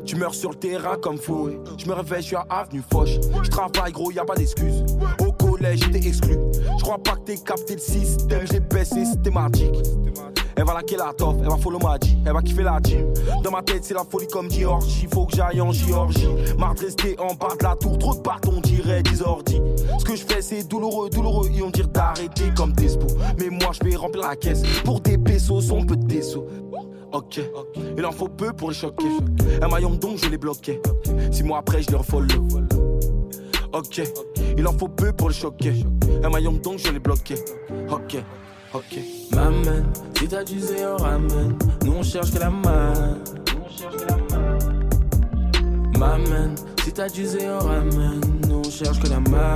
[0.05, 1.59] Tu meurs sur le terrain comme fouet.
[1.77, 3.09] Je me réveille, je suis à Avenue Foch.
[3.43, 4.85] Je travaille, gros, y a pas d'excuse.
[5.19, 5.26] Au
[5.57, 6.37] collège, j'étais exclu.
[6.77, 8.45] Je crois pas que t'aies capté le système.
[8.51, 9.75] J'ai baissé systématique.
[10.55, 13.13] Elle va laquer la toffe, elle va follow ma G, elle va kiffer la gym.
[13.43, 15.07] Dans ma tête, c'est la folie comme Georgie.
[15.13, 16.27] Faut que j'aille en Géorgie.
[16.57, 19.61] Marre de rester en bas de la tour, trop de bâtons, on dirait des ordis.
[19.99, 21.47] Ce que je fais, c'est douloureux, douloureux.
[21.53, 23.05] Ils vont dire d'arrêter comme Despo.
[23.37, 26.45] Mais moi, je vais remplir la caisse pour des pesos, on peut des sous.
[27.13, 27.39] Ok,
[27.95, 29.05] il en faut peu pour les choquer.
[29.61, 30.81] Un maillon donc je les bloquais.
[31.31, 32.47] Six mois après, je les refollow.
[33.73, 34.01] Ok,
[34.57, 35.73] il en faut peu pour le choquer.
[36.23, 37.43] Un maillon donc je les bloquais.
[37.89, 38.17] Ok,
[38.73, 38.99] ok.
[39.31, 39.83] Maman,
[40.17, 41.57] si t'as du zéro, ramène.
[41.83, 43.17] Nous on cherche que la main.
[45.97, 48.21] Maman, si t'as du zéro, ramène.
[48.47, 49.55] Nous on cherche que la main.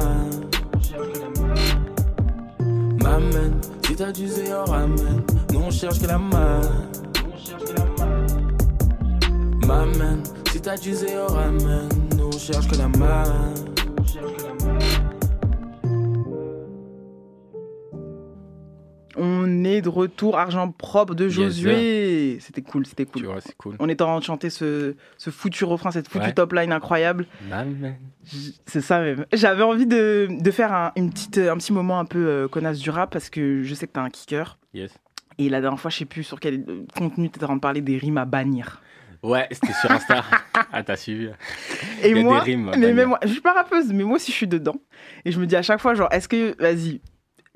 [3.01, 3.51] Maman,
[3.85, 5.23] si t'as du zéro, ramène.
[5.53, 6.61] Nous on cherche que la main.
[9.65, 10.17] Maman,
[10.51, 11.89] si t'as du zéro, ramène.
[12.17, 13.23] Nous on cherche que la main.
[19.17, 22.37] On est de retour, argent propre de Josué.
[22.39, 23.21] C'était cool, c'était cool.
[23.21, 23.75] Tu vois, c'est cool.
[23.79, 26.33] On est en train de chanter ce, ce foutu refrain, cette foutue Ouais.
[26.33, 27.25] top line incroyable.
[28.65, 29.25] C'est ça même.
[29.33, 32.79] J'avais envie de, de faire un, une petite, un petit moment un peu euh, connasse
[32.79, 34.57] du rap parce que je sais que t'as un kicker.
[34.73, 34.91] Yes.
[35.37, 37.61] Et la dernière fois, je sais plus sur quel euh, contenu t'étais en train de
[37.61, 38.81] parler des rimes à bannir.
[39.23, 40.23] Ouais, c'était sur Insta.
[40.71, 41.29] ah, t'as suivi.
[42.03, 42.71] Et Il y a moi, des rimes.
[42.77, 44.75] mais, mais moi, je suis pas rappeuse, mais moi aussi je suis dedans.
[45.25, 47.01] Et je me dis à chaque fois, genre, est-ce que, vas-y,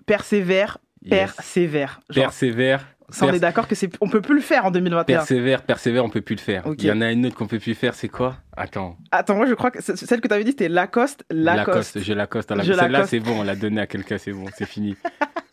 [0.05, 0.77] persévère.
[1.09, 1.99] Persévère.
[2.13, 2.85] Persévère.
[3.09, 5.17] ça, on est d'accord que c'est, on peut plus le faire en 2021.
[5.17, 6.63] Persévère, persévère, on peut plus le faire.
[6.77, 8.37] Il y en a une autre qu'on peut plus faire, c'est quoi?
[8.57, 8.97] Attends.
[9.11, 11.99] Attends, moi je crois que celle que t'avais dit c'était Lacoste, Lacoste.
[12.01, 12.51] Je Lacoste.
[12.51, 13.11] à la- Celle-là, Lacoste.
[13.11, 14.95] c'est bon, on l'a donné à quelqu'un, c'est bon, c'est fini.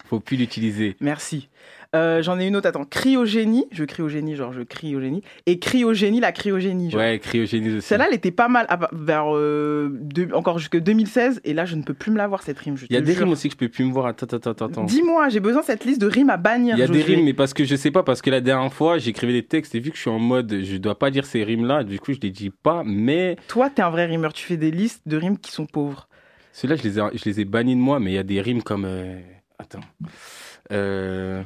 [0.07, 0.97] Faut plus l'utiliser.
[1.01, 1.49] Merci.
[1.94, 2.85] Euh, j'en ai une autre, attends.
[2.87, 5.22] Cryogénie, je cryogénie, genre je cryogénie.
[5.44, 6.90] Et cryogénie, la cryogénie.
[6.90, 7.00] genre.
[7.00, 7.87] Ouais, cryogénie aussi.
[7.88, 9.90] Celle-là, elle était pas mal à- vers euh,
[10.33, 12.76] encore jusque 2016, et là, je ne peux plus me la voir cette rime.
[12.88, 13.24] Il y a des jure.
[13.24, 14.07] rimes aussi que je peux plus me voir.
[14.07, 14.85] Attends, attends, attends, attends.
[14.85, 16.76] Dis-moi, j'ai besoin de cette liste de rimes à bannir.
[16.76, 18.72] Il y a des rimes, mais parce que je sais pas, parce que la dernière
[18.72, 21.26] fois, j'écrivais des textes et vu que je suis en mode, je dois pas dire
[21.26, 24.33] ces rimes-là, du coup, je les dis pas, mais Toi, t'es un vrai rimeur.
[24.33, 26.09] Tu fais des listes de rimes qui sont pauvres.
[26.52, 28.40] ceux-là, je les ai, je les ai bannis de moi, mais il y a des
[28.40, 28.87] rimes comme.
[28.87, 29.20] euh,
[29.59, 29.81] Attends.
[30.72, 31.42] Euh,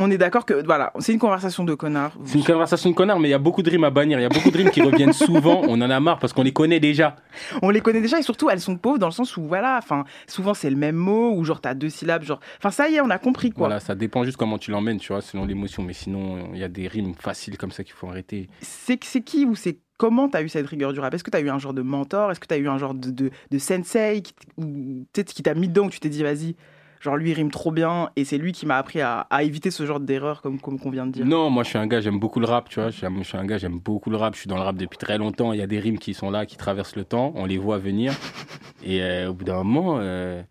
[0.00, 2.12] On est d'accord que voilà, c'est une conversation de connards.
[2.24, 4.20] C'est une conversation de connard, mais il y a beaucoup de rimes à bannir.
[4.20, 5.62] Il y a beaucoup de rimes qui reviennent souvent.
[5.64, 7.16] On en a marre parce qu'on les connaît déjà.
[7.62, 10.04] On les connaît déjà et surtout elles sont pauvres dans le sens où voilà, enfin
[10.28, 12.38] souvent c'est le même mot ou genre t'as deux syllabes, genre.
[12.58, 13.66] Enfin ça y est, on a compris quoi.
[13.66, 15.82] Voilà, ça dépend juste comment tu l'emmènes, tu vois, selon l'émotion.
[15.82, 18.48] Mais sinon, il y a des rimes faciles comme ça qu'il faut arrêter.
[18.60, 21.40] C'est c'est qui ou c'est comment t'as eu cette rigueur du rap Est-ce que t'as
[21.40, 22.30] eu un genre de mentor?
[22.30, 25.54] Est-ce que t'as eu un genre de, de, de sensei qui, ou peut-être qui t'a
[25.54, 26.54] mis dedans où tu t'es dit vas-y,
[27.00, 29.70] genre lui il rime trop bien et c'est lui qui m'a appris à, à éviter
[29.70, 31.26] ce genre d'erreur comme comme qu'on vient de dire.
[31.26, 32.90] Non, moi je suis un gars, j'aime beaucoup le rap, tu vois.
[32.90, 34.34] Je suis un gars, j'aime beaucoup le rap.
[34.34, 35.52] Je suis dans le rap depuis très longtemps.
[35.52, 37.32] Il y a des rimes qui sont là, qui traversent le temps.
[37.34, 38.12] On les voit venir.
[38.84, 40.42] Et euh, au bout d'un moment, euh,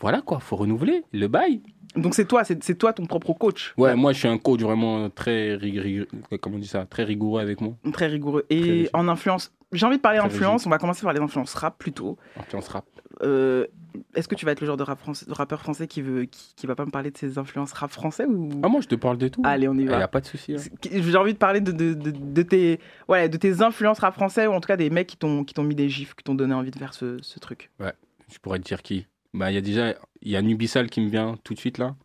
[0.00, 1.62] voilà quoi, faut renouveler le bail.
[1.96, 3.74] Donc c'est toi, c'est c'est toi ton propre coach.
[3.76, 6.06] Ouais, moi je suis un coach vraiment très rigoureux,
[6.40, 7.72] comment on dit ça, très rigoureux avec moi.
[7.92, 8.44] Très rigoureux.
[8.50, 11.78] Et en influence, j'ai envie de parler influence, on va commencer par les influences rap
[11.78, 12.16] plutôt.
[12.38, 12.84] Influence rap.
[13.22, 13.66] Euh,
[14.14, 16.24] Est-ce que tu vas être le genre de, rap français- de rappeur français qui veut
[16.26, 18.50] qui, qui va pas me parler de ses influences rap français ou?
[18.62, 19.42] Ah moi je te parle de tout.
[19.44, 19.98] Allez, on y Il va.
[19.98, 20.54] y a pas de souci.
[20.54, 20.58] hein.
[20.90, 24.46] J'ai envie de parler de, de, de, de tes ouais, de tes influences rap français
[24.46, 26.34] ou en tout cas des mecs qui t'ont qui t'ont mis des gifs, qui t'ont
[26.34, 27.70] donné envie de faire ce, ce truc.
[27.80, 27.92] Ouais,
[28.30, 29.06] je pourrais te dire qui?
[29.34, 31.78] Bah il y a déjà, il y a Nubisal qui me vient tout de suite
[31.78, 31.96] là,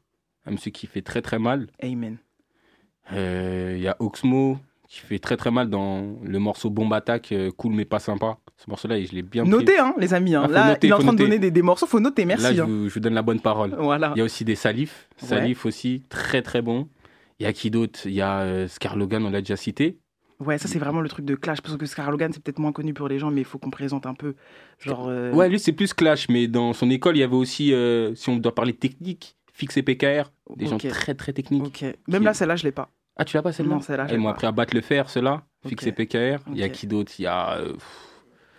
[0.45, 1.67] un monsieur qui fait très très mal.
[1.81, 2.17] Amen.
[3.11, 4.57] Euh, Il y a Oxmo
[4.93, 8.37] qui fait très très mal dans le morceau Bombe Attack, euh, cool mais pas sympa.
[8.57, 9.43] Ce morceau-là, je l'ai bien.
[9.43, 10.35] Notez hein, les amis.
[10.35, 10.43] Hein.
[10.45, 12.25] Ah, Là, noter, il est en train de donner des, des morceaux, faut noter.
[12.25, 12.43] Merci.
[12.43, 12.65] Là, je hein.
[12.65, 13.75] vous, je vous donne la bonne parole.
[13.79, 14.11] Voilà.
[14.15, 15.09] Il y a aussi des Salif.
[15.23, 15.27] Ouais.
[15.29, 16.87] Salif aussi, très très bon.
[17.39, 18.01] Il y a qui d'autre?
[18.05, 19.97] Il y a euh, Scarlogan, on l'a déjà cité.
[20.39, 22.71] Ouais, ça c'est vraiment le truc de clash parce que Scar Logan c'est peut-être moins
[22.71, 24.35] connu pour les gens, mais il faut qu'on présente un peu.
[24.79, 25.07] Genre.
[25.09, 28.13] euh, Ouais, lui, c'est plus Clash, mais dans son école, il y avait aussi, euh,
[28.13, 30.87] si on doit parler technique, Fix et PKR, des gens Ok.
[30.87, 31.83] très très techniques.
[32.07, 32.89] Même là, celle-là, je l'ai pas.
[33.17, 35.43] Ah, tu l'as pas celle-là Non, celle-là, Ils m'ont appris à battre le fer, ceux-là.
[35.67, 35.87] Fix Ok.
[35.87, 36.39] et PKR.
[36.51, 37.11] Il y a qui d'autre?
[37.19, 37.57] Il y a.
[37.57, 37.73] euh,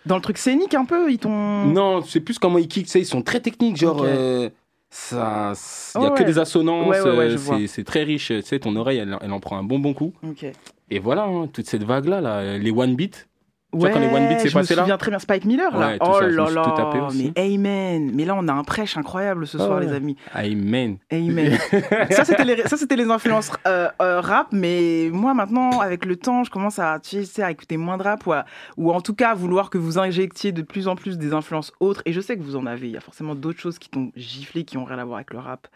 [0.07, 1.65] Dans le truc scénique un peu, ils t'ont.
[1.67, 4.03] Non, c'est plus comment ils kickent, tu sais, ils sont très techniques, genre.
[4.05, 4.49] Euh,
[4.91, 5.53] ça,
[5.97, 6.25] il y a Ouais, que ouais.
[6.25, 8.99] des assonances, Ouais, ouais, ouais, je euh, c'est- c'est très riche, tu sais, ton oreille,
[8.99, 10.13] elle, elle en prend un bon bon coup.
[10.23, 10.47] Ok.
[10.91, 13.27] Et voilà, hein, toute cette vague-là, là, les one beat.
[13.75, 15.45] Tu Ouais, vois, quand les one beat je me passé là souviens très bien Spike
[15.47, 15.89] Miller là.
[15.89, 18.11] Ouais, oh je me là là, mais amen.
[18.15, 19.87] Mais là on a un prêche incroyable ce soir ouais.
[19.87, 20.17] les amis.
[20.33, 20.99] Amen.
[21.11, 21.59] Amen.
[22.11, 26.17] ça c'était les ça c'était les influences euh, euh, rap, mais moi maintenant avec le
[26.17, 28.45] temps je commence à tu sais à écouter moins de rap ou, à-
[28.77, 31.73] ou en tout cas à vouloir que vous injectiez de plus en plus des influences
[31.81, 32.03] autres.
[32.07, 32.87] Et je sais que vous en avez.
[32.87, 35.33] Il y a forcément d'autres choses qui t'ont giflé qui ont rien à voir avec
[35.33, 35.67] le rap.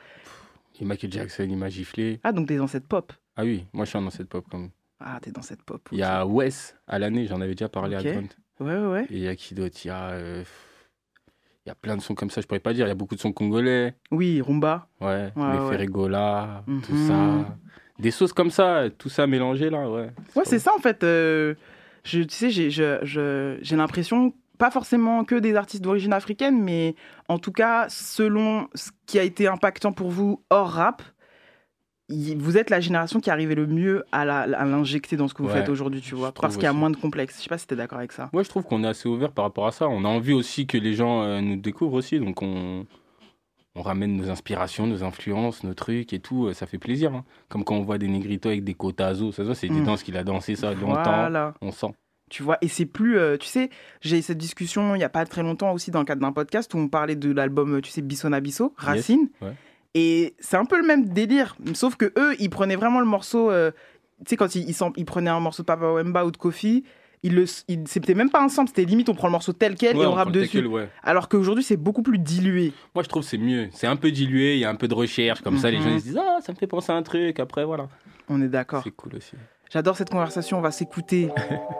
[0.81, 2.21] Et Michael Jackson, il m'a giflé.
[2.23, 3.13] Ah donc t'es dans cette pop.
[3.37, 4.71] Ah oui, moi je suis dans cette pop quand même.
[5.01, 5.89] Ah t'es dans cette pop.
[5.93, 8.29] Il y a Wes à l'année, j'en avais déjà parlé à Grunt.
[8.61, 9.05] Ouais ouais ouais.
[9.11, 9.77] Et il y a qui d'autre?
[9.85, 10.11] Il y a.
[10.11, 10.43] euh,
[11.65, 12.87] Il y a plein de sons comme ça, je pourrais pas dire.
[12.87, 13.95] Il y a beaucoup de sons congolais.
[14.11, 14.89] Oui Rumba.
[15.01, 15.87] Ouais, Ouais, les ouais.
[16.83, 17.07] Tout Mhm.
[17.09, 17.57] ça.
[17.99, 20.11] Des sauces comme ça, tout ça mélangé là, ouais.
[20.37, 21.03] Ouais, c'est ça en fait.
[21.05, 21.55] euh,
[22.05, 26.63] je, tu sais, j'ai je- je- j'ai l'impression, pas forcément que des artistes d'origine africaine,
[26.63, 26.95] mais
[27.29, 31.03] en tout cas, selon ce qui a été impactant pour vous hors rap,
[32.11, 35.49] vous êtes la génération qui arrivait le mieux à à l'injecter dans ce que vous
[35.49, 36.79] Ouais, faites aujourd'hui, tu vois, parce qu'il y a aussi.
[36.79, 37.37] moins de complexe.
[37.39, 38.31] Je sais pas si t'es d'accord avec ça.
[38.33, 39.89] Moi, je trouve qu'on est assez ouvert par rapport à ça.
[39.89, 42.87] On a envie aussi que les gens euh, nous découvrent aussi, donc on,
[43.75, 46.47] on ramène nos inspirations, nos influences, nos trucs et tout.
[46.47, 47.13] euh, Ça fait plaisir.
[47.15, 47.25] hein.
[47.51, 49.85] Comme quand on voit des négritos avec des cotazos, ça se voit, c'est des Mm.
[49.85, 51.29] danses qu'il a dansé ça longtemps.
[51.61, 51.93] On sent.
[52.31, 53.19] Tu vois, et c'est plus.
[53.19, 53.71] euh, tu sais,
[54.03, 56.33] j'ai eu cette discussion il y a pas très longtemps aussi dans le cadre d'un
[56.33, 59.31] podcast où on parlait de l'album, tu sais, Bissona Bisso, Racine.
[59.41, 59.53] Ouais.
[59.95, 63.51] Et c'est un peu le même délire, sauf que eux, ils prenaient vraiment le morceau.
[63.51, 63.71] euh,
[64.21, 66.37] tu sais, quand ils, ils, s'en- ils prenaient un morceau de Papa Wemba ou de
[66.37, 66.85] Kofi,
[67.23, 69.97] ils le, ils- c'était même pas ensemble, c'était limite on prend le morceau tel quel
[69.97, 70.51] Ouais, et on on rappe dessus.
[70.53, 70.89] quel, ouais.
[71.03, 72.73] Alors qu'aujourd'hui, c'est beaucoup plus dilué.
[72.95, 73.69] Moi, je trouve c'est mieux.
[73.73, 75.41] C'est un peu dilué, il y a un peu de recherche.
[75.41, 75.83] Comme ça, les Mhm.
[75.85, 77.41] gens ils se disent Ah, ça me fait penser à un truc.
[77.41, 77.89] Après, voilà.
[78.29, 78.83] On est d'accord.
[78.85, 79.33] C'est cool aussi.
[79.73, 81.29] J'adore cette conversation, on va s'écouter.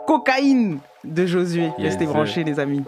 [0.07, 1.65] Cocaïne de Josué.
[1.77, 2.81] Yes, Restez branchés, les amis.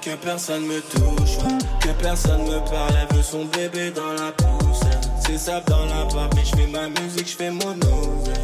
[0.00, 1.36] Que personne me touche,
[1.80, 2.94] que personne me parle.
[3.00, 5.08] Elle veut son bébé dans la poussette.
[5.26, 8.34] C'est ça dans la barbe, mais je fais ma musique, je fais mon oseille.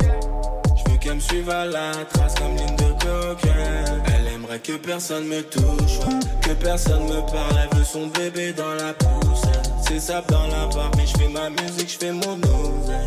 [0.00, 4.02] Je veux qu'elle me suive à la trace comme ligne de cocaine.
[4.14, 6.00] Elle aimerait que personne me touche,
[6.42, 7.56] que personne me parle.
[7.62, 9.70] Elle veut son bébé dans la poussette.
[9.86, 13.06] C'est ça dans la barbe, mais je fais ma musique, je fais mon oseille.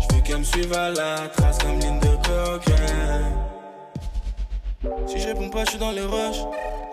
[0.00, 3.51] Je veux qu'elle me suive à la trace comme ligne de cocaine.
[5.06, 6.44] Si je réponds pas, je suis dans les rushs.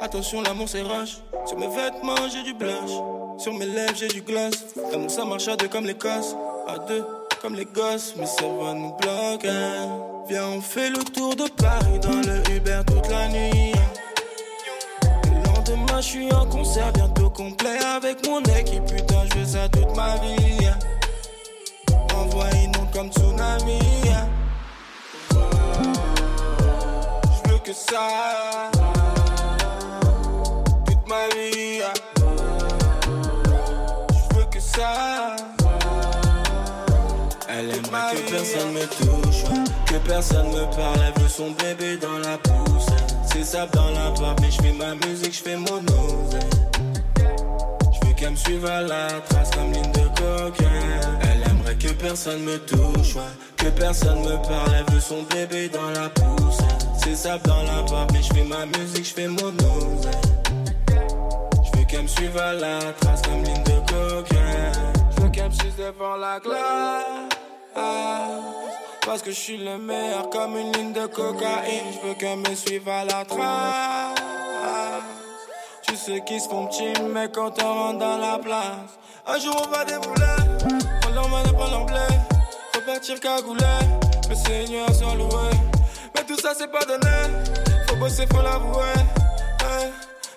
[0.02, 1.18] Attention, l'amour c'est rush.
[1.46, 2.92] Sur mes vêtements, j'ai du blush.
[3.38, 4.54] Sur mes lèvres, j'ai du gloss.
[4.92, 6.36] L'amour ça marche à deux comme l'Écosse.
[6.68, 7.04] À deux
[7.42, 9.50] comme les gosses, mais ça va nous bloquer.
[10.28, 13.72] Viens, on fait le tour de Paris dans le Uber toute la nuit.
[15.24, 18.86] Le lendemain, je suis en concert bientôt complet avec mon équipe.
[18.86, 20.70] Putain, je veux ça toute ma vie.
[22.16, 23.80] Envoie une onde comme tsunami.
[27.70, 28.72] Que ça
[30.88, 31.82] toute ma vie.
[34.12, 35.36] Je veux que ça.
[37.48, 39.44] Elle aimerait que personne me touche,
[39.86, 41.00] que personne me parle.
[41.06, 43.16] Elle veut son bébé dans la poussette.
[43.32, 46.42] C'est ça dans la barbe, mais je fais ma musique, je fais mon oseille.
[47.94, 51.20] Je veux qu'elle me suive à la trace comme ligne de cocaine.
[51.22, 53.18] Elle aimerait que personne me touche,
[53.58, 54.72] que personne me parle.
[54.76, 56.79] Elle veut son bébé dans la poussette.
[57.10, 60.12] C'est ça dans la mais je fais ma musique, je fais mon oseille.
[61.64, 64.94] Je veux qu'elle me suive à la trace comme ligne de cocaine.
[65.16, 67.06] Je veux qu'elle me suive devant la glace.
[69.04, 71.86] Parce que je suis le meilleur comme une ligne de cocaïne.
[71.96, 74.20] Je veux qu'elle me suive à la trace.
[75.82, 79.00] Tu sais qui se font petit, mais quand on rentre dans la place.
[79.26, 80.86] Un jour on va débouler.
[81.08, 82.16] On l'emmène et prend l'emblée.
[82.72, 83.66] Faut partir cagoulé.
[84.30, 85.79] Le Seigneur soit loué.
[86.16, 87.16] Mais tout ça c'est pas donné.
[87.88, 88.94] Faut bosser, faut l'avouer.
[89.62, 89.92] Hey.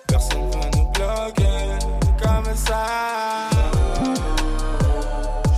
[0.07, 1.79] Personne va nous bloquer
[2.21, 3.49] comme ça.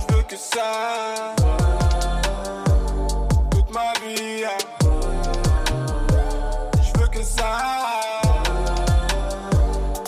[0.08, 1.34] Je veux que ça.
[3.50, 4.44] Toute ma vie.
[6.82, 7.58] Je veux que ça.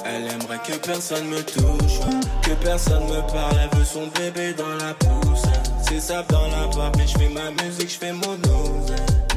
[0.05, 2.01] Elle aimerait que personne me touche,
[2.43, 3.57] que personne me parle.
[3.63, 5.71] Elle veut son bébé dans la poussette.
[5.87, 9.28] C'est ça dans la barbe, mais je fais ma musique, je fais mon oseille.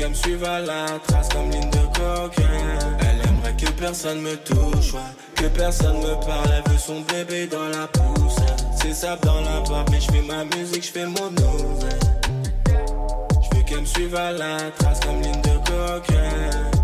[0.00, 2.96] Je veux qu'elle me suive à la trace comme ligne de cocaine.
[3.00, 4.94] Elle aimerait que personne me touche,
[5.34, 6.48] que personne me parle.
[6.56, 8.64] Elle veut son bébé dans la poussette.
[8.80, 11.98] C'est ça dans la barbe, mais je fais ma musique, je fais mon oseille.
[13.42, 16.79] Je veux qu'elle me suive à la trace comme ligne de cocaine.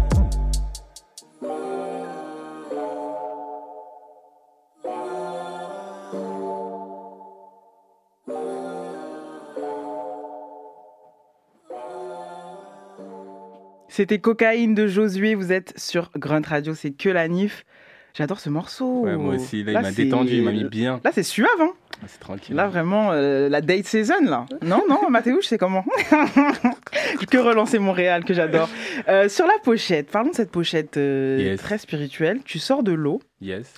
[13.97, 17.65] C'était Cocaïne de Josué, vous êtes sur Grunt Radio, c'est que la nif.
[18.13, 19.05] J'adore ce morceau.
[19.05, 21.01] Ouais, moi aussi, là, il m'a détendu, il m'a mis bien.
[21.03, 21.73] Là, c'est suave, hein
[22.03, 22.55] Ah, c'est tranquille.
[22.55, 24.45] Là, vraiment, euh, la date season, là.
[24.61, 25.83] Non, non, Mathéouche, c'est comment
[27.31, 28.69] Que relancer Montréal, que j'adore.
[29.09, 31.59] Euh, sur la pochette, parlons de cette pochette euh, Yes.
[31.63, 32.41] très spirituelle.
[32.45, 33.23] Tu sors de l'eau.
[33.41, 33.73] Yes.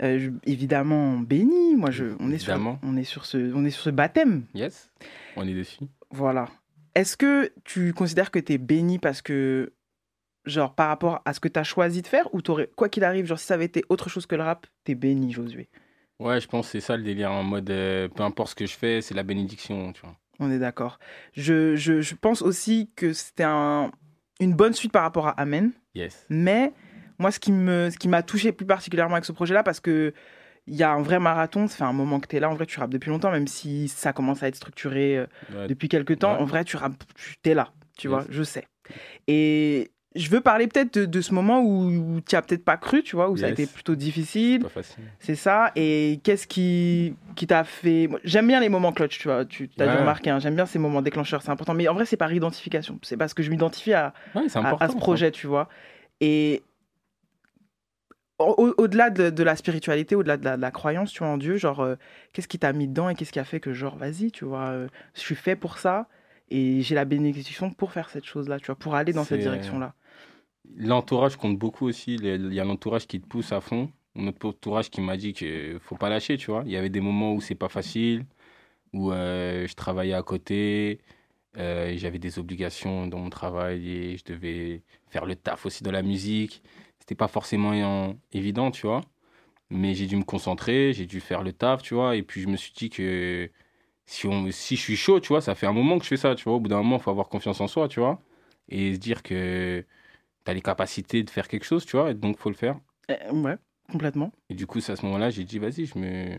[0.00, 1.76] Je- évidemment béni.
[1.76, 4.42] Moi, je, on est sur, on est sur ce, on est sur ce baptême.
[4.54, 4.90] Yes.
[5.36, 5.78] On est dessus.
[6.10, 6.48] Voilà.
[6.94, 9.72] Est-ce que tu considères que tu es béni parce que,
[10.44, 13.04] genre, par rapport à ce que tu as choisi de faire, ou t'aurais, quoi qu'il
[13.04, 15.68] arrive, genre, si ça avait été autre chose que le rap, t'es béni, Josué?
[16.20, 18.66] Ouais, je pense que c'est ça le délire en mode euh, peu importe ce que
[18.66, 20.16] je fais, c'est la bénédiction, tu vois.
[20.38, 20.98] On est d'accord.
[21.34, 23.90] Je, je, je pense aussi que c'était un-
[24.40, 25.72] une bonne suite par rapport à Amen.
[25.94, 26.26] Yes.
[26.28, 26.72] Mais
[27.18, 30.12] moi, ce qui me, ce qui m'a touché plus particulièrement avec ce projet-là, parce que
[30.66, 32.54] il y a un vrai marathon, ça fait un moment que tu es là, en
[32.54, 35.66] vrai, tu rappes depuis longtemps, même si ça commence à être structuré euh, Ouais.
[35.66, 36.34] depuis quelques temps.
[36.34, 36.40] Ouais.
[36.40, 38.10] En vrai, tu rappes, tu es là, tu Yes.
[38.14, 38.64] vois, je sais.
[39.28, 43.02] Et je veux parler peut-être de, de ce moment où, tu as peut-être pas cru,
[43.02, 43.58] tu vois, où ça a Yes.
[43.60, 44.64] été plutôt difficile.
[45.20, 45.72] C'est ça.
[45.74, 48.08] Et qu'est-ce qui, qui t'a fait.
[48.22, 49.44] J'aime bien les moments clutch, tu vois.
[49.46, 49.98] Tu as dû Ouais.
[50.00, 51.74] remarquer, hein, j'aime bien ces moments déclencheurs, c'est important.
[51.74, 52.98] Mais en vrai, c'est par identification.
[53.02, 54.48] C'est parce que je m'identifie à, à- ce
[54.92, 54.98] ça.
[54.98, 55.68] projet, tu vois.
[56.20, 56.62] Et
[58.48, 61.28] au- au- au-delà de, de la spiritualité, au-delà de la, de la croyance, tu vois,
[61.28, 61.96] en Dieu, genre, euh,
[62.32, 64.68] qu'est-ce qui t'a mis dedans et qu'est-ce qui a fait que, genre, vas-y, tu vois,
[64.68, 66.08] euh, je suis fait pour ça
[66.50, 69.42] et j'ai la bénédiction pour faire cette chose-là, tu vois, pour aller dans cette euh,
[69.42, 69.94] direction-là.
[70.76, 72.14] L'entourage compte beaucoup aussi.
[72.16, 73.90] Il y a l'entourage qui te pousse à fond.
[74.14, 76.62] Notre entourage qui m'a dit qu'il faut pas lâcher, tu vois.
[76.66, 78.26] Il y avait des moments où c'est pas facile,
[78.92, 81.00] où euh, je travaillais à côté,
[81.56, 86.02] j'avais des obligations dans mon travail et je devais faire le taf aussi dans la
[86.02, 86.62] musique.
[87.02, 89.00] C'était pas forcément euh, évident, tu vois.
[89.70, 92.16] Mais j'ai dû me concentrer, j'ai dû faire le taf, tu vois.
[92.16, 93.50] Et puis je me suis dit que
[94.06, 96.16] si, on, si je suis chaud, tu vois, ça fait un moment que je fais
[96.18, 96.54] ça, tu vois.
[96.54, 98.20] Au bout d'un moment, il faut avoir confiance en soi, tu vois.
[98.68, 99.84] Et se dire que
[100.44, 102.76] tu as les capacités de faire quelque chose, tu vois, et donc faut le faire.
[103.10, 103.56] Euh, ouais,
[103.90, 104.32] complètement.
[104.50, 106.38] Et du coup, c'est à ce moment-là, j'ai dit, vas-y, je me...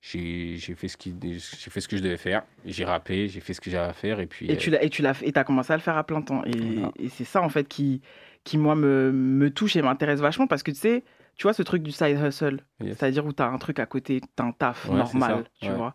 [0.00, 1.14] j'ai j'ai fait, ce qui...
[1.22, 2.44] j'ai fait ce que je devais faire.
[2.64, 4.50] J'ai rappé, j'ai fait ce que j'avais à faire, et puis...
[4.50, 6.04] Et euh, tu l'as et tu l'as fait- et t'as commencé à le faire à
[6.04, 6.44] plein temps.
[6.44, 8.02] Et, et c'est ça en fait qui
[8.46, 11.04] qui moi me, me touche et m'intéresse vachement parce que tu sais,
[11.36, 12.96] tu vois ce truc du side hustle, Yes.
[12.96, 15.74] c'est-à-dire où t'as un truc à côté, t'as un taf Ouais, normal, tu ouais.
[15.74, 15.94] vois.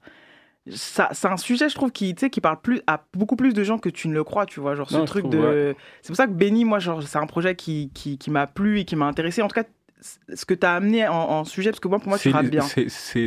[0.70, 3.64] Ça, c'est un sujet, je trouve, qui, tu qui parle plus à beaucoup plus de
[3.64, 4.76] gens que tu ne le crois, tu vois.
[4.76, 5.40] Genre ce Non, je truc trouve, de.
[5.40, 5.76] ouais.
[6.04, 8.80] C'est pour ça que Benny, moi, genre, c'est un projet qui, qui, qui m'a plu
[8.80, 9.42] et qui m'a intéressé.
[9.42, 9.64] En tout cas,
[10.02, 12.46] ce que tu as amené en, en sujet, parce que moi, pour moi, tu rappes
[12.46, 12.62] bien.
[12.62, 12.86] C'est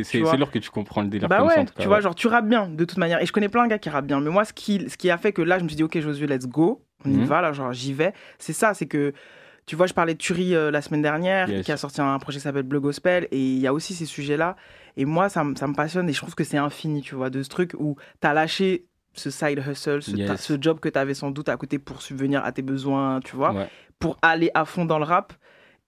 [0.09, 1.87] Tu lourd que tu comprends le délire Bah comme ouais, ça, en tout cas, tu
[1.89, 3.21] vois, genre tu rappes bien de toute manière.
[3.21, 4.21] Et je connais plein de gars qui rappent bien.
[4.21, 5.99] Mais moi, ce qui, ce qui a fait que là, je me suis dit, ok,
[5.99, 6.84] Josué, let's go.
[7.05, 7.25] On y Mhm.
[7.25, 8.13] va, là, genre j'y vais.
[8.39, 9.13] C'est ça, c'est que,
[9.65, 11.65] tu vois, je parlais de Turi euh, la semaine dernière, Yes.
[11.65, 13.27] qui a sorti un projet qui s'appelle Bleu Gospel.
[13.31, 14.55] Et il y a aussi ces sujets-là.
[14.97, 16.07] Et moi, ça, me- ça me passionne.
[16.09, 18.85] Et je trouve que c'est infini, tu vois, de ce truc où tu as lâché
[19.13, 20.27] ce side hustle, ce, Yes.
[20.27, 23.19] ta- ce job que tu avais sans doute à côté pour subvenir à tes besoins,
[23.23, 23.67] tu vois, Ouais.
[23.97, 25.33] pour aller à fond dans le rap.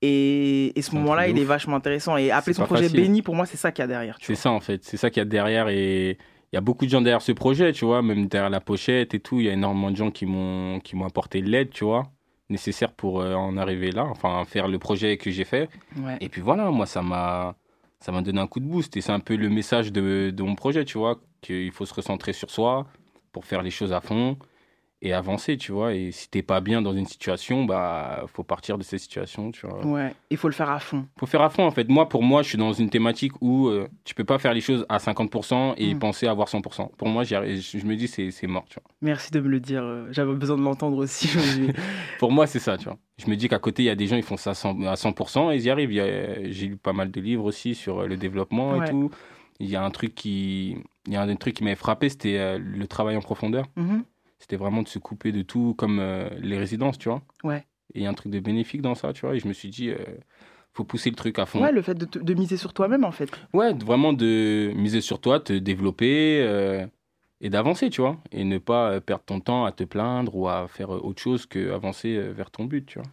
[0.01, 2.17] Et, et ce moment-là, il est vachement intéressant.
[2.17, 3.01] Et appeler son projet facile.
[3.01, 4.17] Béni, pour moi, c'est ça qu'il y a derrière.
[4.21, 6.17] C'est ça en fait, c'est ça qu'il y a derrière et
[6.51, 9.13] il y a beaucoup de gens derrière ce projet, tu vois, même derrière la pochette
[9.13, 11.83] et tout, il y a énormément de gens qui m'ont qui m'ont apporté l'aide, tu
[11.83, 12.03] vois,
[12.49, 15.69] nécessaire pour euh, en arriver là, enfin faire le projet que j'ai fait.
[15.97, 16.17] Ouais.
[16.21, 17.55] Et puis voilà, moi ça m'a
[17.99, 20.43] ça m'a donné un coup de boost et c'est un peu le message de, de
[20.43, 22.87] mon projet, tu vois, qu'il faut se recentrer sur soi
[23.31, 24.37] pour faire les choses à fond
[25.01, 28.79] et avancer, tu vois, et si t'es pas bien dans une situation, bah faut partir
[28.79, 29.85] de cette situation, tu vois.
[29.85, 31.05] Ouais, il faut le faire à fond.
[31.19, 31.87] Faut faire à fond en fait.
[31.87, 34.61] Moi, pour moi, je suis dans une thématique où euh, tu peux pas faire les
[34.61, 35.99] choses à 50% et Mm.
[35.99, 36.91] penser avoir 100%.
[36.97, 38.89] Pour moi, je je me dis c'est c'est mort, tu vois.
[39.01, 39.83] Merci de me le dire.
[39.83, 41.27] euh, J'avais besoin de l'entendre aussi.
[42.19, 42.97] Pour moi, c'est ça, tu vois.
[43.19, 44.87] Je me dis qu'à côté, il y a des gens, ils font ça à 100%,
[44.87, 45.91] à 100% et ils y arrivent.
[45.91, 48.87] J'ai lu pas mal de livres aussi sur euh, le développement Ouais.
[48.87, 49.11] et tout.
[49.59, 50.77] Il y a un truc qui,
[51.07, 53.65] il y a un truc qui m'avait frappé, c'était euh, le travail en profondeur.
[53.75, 54.03] Mhm.
[54.39, 57.21] C'était vraiment de se couper de tout, comme euh, les résidences, tu vois.
[57.43, 57.65] Ouais.
[57.93, 59.35] Et il y a un truc de bénéfique dans ça, tu vois.
[59.35, 59.97] Et je me suis dit, euh,
[60.73, 61.61] faut pousser le truc à fond.
[61.61, 63.29] Ouais, le fait de, miser sur toi-même, en fait.
[63.53, 66.85] Ouais, vraiment de miser sur toi, te développer euh,
[67.41, 68.17] et d'avancer, tu vois.
[68.31, 71.45] Et ne pas euh, perdre ton temps à te plaindre ou à faire autre chose
[71.45, 73.07] qu'avancer vers ton but, tu vois.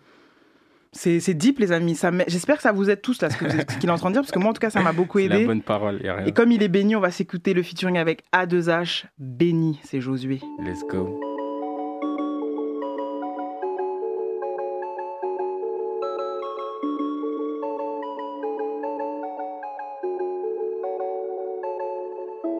[0.94, 1.98] C'est deep, les amis.
[2.28, 3.36] J'espère que ça vous aide tous, là, ce
[3.78, 5.18] qu'il est en train de dire, parce que moi, en tout cas, ça m'a beaucoup
[5.18, 5.46] C'est la aidé.
[5.46, 6.26] bonne parole, y a rien.
[6.26, 9.04] Et comme il est béni, on va s'écouter le featuring avec A2H.
[9.18, 10.40] Béni, c'est Josué.
[10.60, 11.20] Let's go.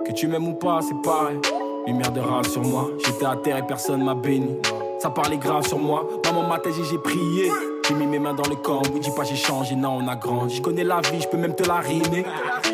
[0.07, 1.39] Que tu m'aimes ou pas, c'est pareil.
[1.87, 4.57] Lumière de rage sur moi, j'étais à terre et personne m'a béni.
[4.99, 7.51] Ça parlait grave sur moi, maman m'a tête et j'ai prié.
[7.87, 10.16] J'ai mis mes mains dans le camp, oui, dis pas j'ai changé, non, on a
[10.16, 10.57] grandi.
[10.57, 12.24] Je connais la vie, je peux même te la rimer.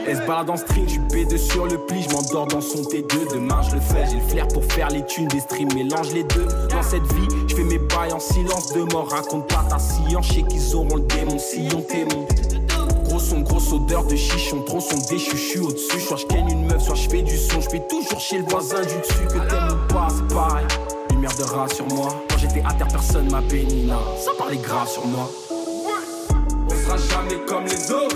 [0.06, 2.82] Elle se balade en string, je suis pédé sur le pli, je m'endors dans son
[2.82, 3.34] T2.
[3.34, 6.22] Demain je le fais, j'ai le flair pour faire les thunes, des streams, mélange les
[6.22, 6.46] deux.
[6.70, 10.28] Dans cette vie, je fais mes bails en silence de mort, raconte pas ta science,
[10.28, 12.26] je sais qu'ils auront le démon si on t'aimon.
[13.04, 15.98] Gros son, grosse odeur de chichon, trop son déchu, au-dessus.
[15.98, 17.61] Soit je une meuf, soit je fais du son.
[17.61, 19.26] Je fais toujours chez le voisin du dessus.
[19.26, 20.66] Que t'aimes ou pas, c'est pareil.
[21.41, 22.09] Sur moi.
[22.28, 23.86] Quand j'étais à terre, personne m'a béni.
[23.86, 23.97] là.
[24.22, 25.30] Ça parlait grave sur moi.
[25.51, 28.09] On sera jamais comme les autres.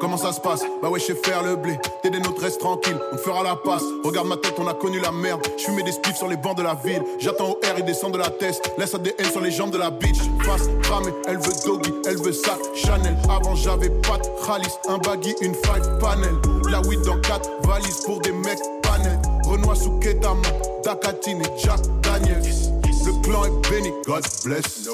[0.00, 0.62] Comment ça se passe?
[0.80, 1.76] Bah ouais, je sais faire le blé.
[2.02, 3.82] T'es des nôtres, reste tranquille, on fera la passe.
[4.04, 5.40] Regarde ma tête, on a connu la merde.
[5.58, 7.02] Je fumais des spliffs sur les bancs de la ville.
[7.18, 8.70] J'attends au R, il descend de la test.
[8.78, 10.18] Laisse ADN sur les jambes de la bitch.
[10.44, 12.58] Face, ramé, elle veut doggy, elle veut sac.
[12.74, 14.74] Chanel, avant j'avais pas Khalis.
[14.88, 16.34] Un baggy, une five panel.
[16.70, 19.18] La weed dans quatre valises pour des mecs panel.
[19.46, 20.42] Renoir sous Ketama,
[20.84, 22.42] Dakatine et Jack Daniels.
[23.04, 24.88] Le clan est béni, God bless.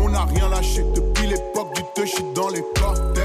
[0.00, 3.15] On n'a rien lâché depuis l'époque du shit dans les cortèges.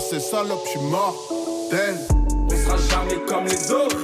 [0.00, 1.94] En 96, salope, je suis mortel.
[2.46, 3.96] On sera jamais comme les autres.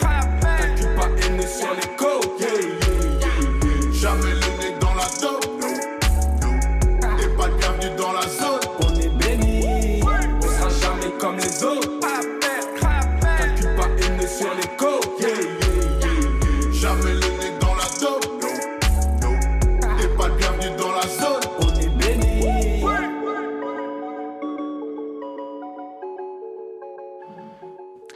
[0.00, 2.40] Calcule pas haineux sur les côtes.
[2.40, 3.92] Yeah, yeah, yeah, yeah.
[3.92, 5.44] Jamais le nez dans la dope.
[7.20, 8.51] Et pas de bienvenue dans la zone.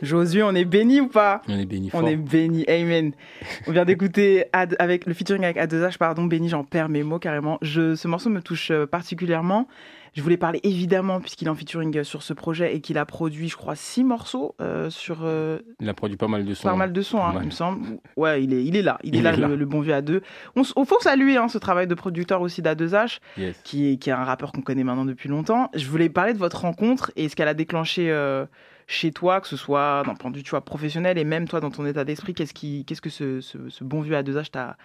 [0.06, 3.12] Josué, on est béni ou pas On est béni On est béni, amen.
[3.66, 7.58] On vient d'écouter avec le featuring avec A2H, pardon, béni, j'en perds mes mots carrément.
[7.62, 9.66] Je, ce morceau me touche euh, particulièrement.
[10.14, 13.04] Je voulais parler évidemment, puisqu'il est en featuring euh, sur ce projet et qu'il a
[13.04, 16.68] produit, je crois, six morceaux euh, sur euh, Il a produit pas mal de sons.
[16.68, 17.98] pas mal de sons, hein, il me semble.
[18.16, 19.48] Ouais, il est, il est là, il, est là, est là.
[19.48, 20.22] Le, le bon vieux A2.
[20.54, 23.60] On, s- faut saluer hein, ce travail de producteur aussi d'A2H, Yes.
[23.62, 25.70] qui, est, qui est un rappeur qu'on connaît maintenant depuis longtemps.
[25.74, 28.46] Je voulais parler de votre rencontre et ce qu'elle a déclenché euh,
[28.86, 31.60] chez toi, que ce soit d'un point de vue tu vois, professionnel et même toi
[31.60, 32.34] dans ton état d'esprit.
[32.34, 34.76] Qu'est-ce qui, qu'est-ce que ce, ce, ce bon vieux A2H t'a,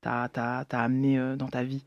[0.00, 1.84] t'a, t'a, t'a amené euh, dans ta vie?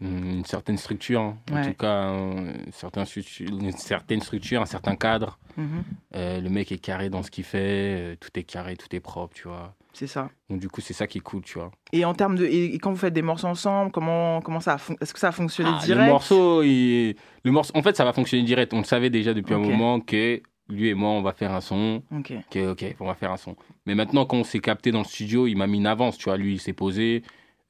[0.00, 1.36] Hum, Une certaine structure, hein.
[1.52, 5.38] en tout cas, euh, certains stru- une certaine structure, un certain cadre.
[5.56, 5.82] Mhm.
[6.14, 9.00] Euh, le mec est carré dans ce qu'il fait, euh, tout est carré, tout est
[9.00, 9.74] propre, tu vois.
[9.92, 10.30] C'est ça.
[10.48, 11.72] Donc du coup, c'est ça qui est cool, tu vois.
[11.92, 14.78] Et en termes de, et, quand vous faites des morceaux ensemble, comment, comment ça, a
[14.78, 16.06] fon- est-ce que ça a fonctionné Ah, direct?
[16.06, 18.72] Le morceau, il- le morceau, en fait, ça va fonctionner direct.
[18.72, 20.40] On le savait déjà depuis un moment que
[20.72, 22.02] lui et moi, on va faire un son.
[22.14, 22.32] Ok.
[22.56, 23.56] Ok, on va faire un son.
[23.86, 26.24] Mais maintenant, quand on s'est capté dans le studio, il m'a mis une avance, tu
[26.24, 26.36] vois.
[26.36, 27.22] Lui, il s'est posé,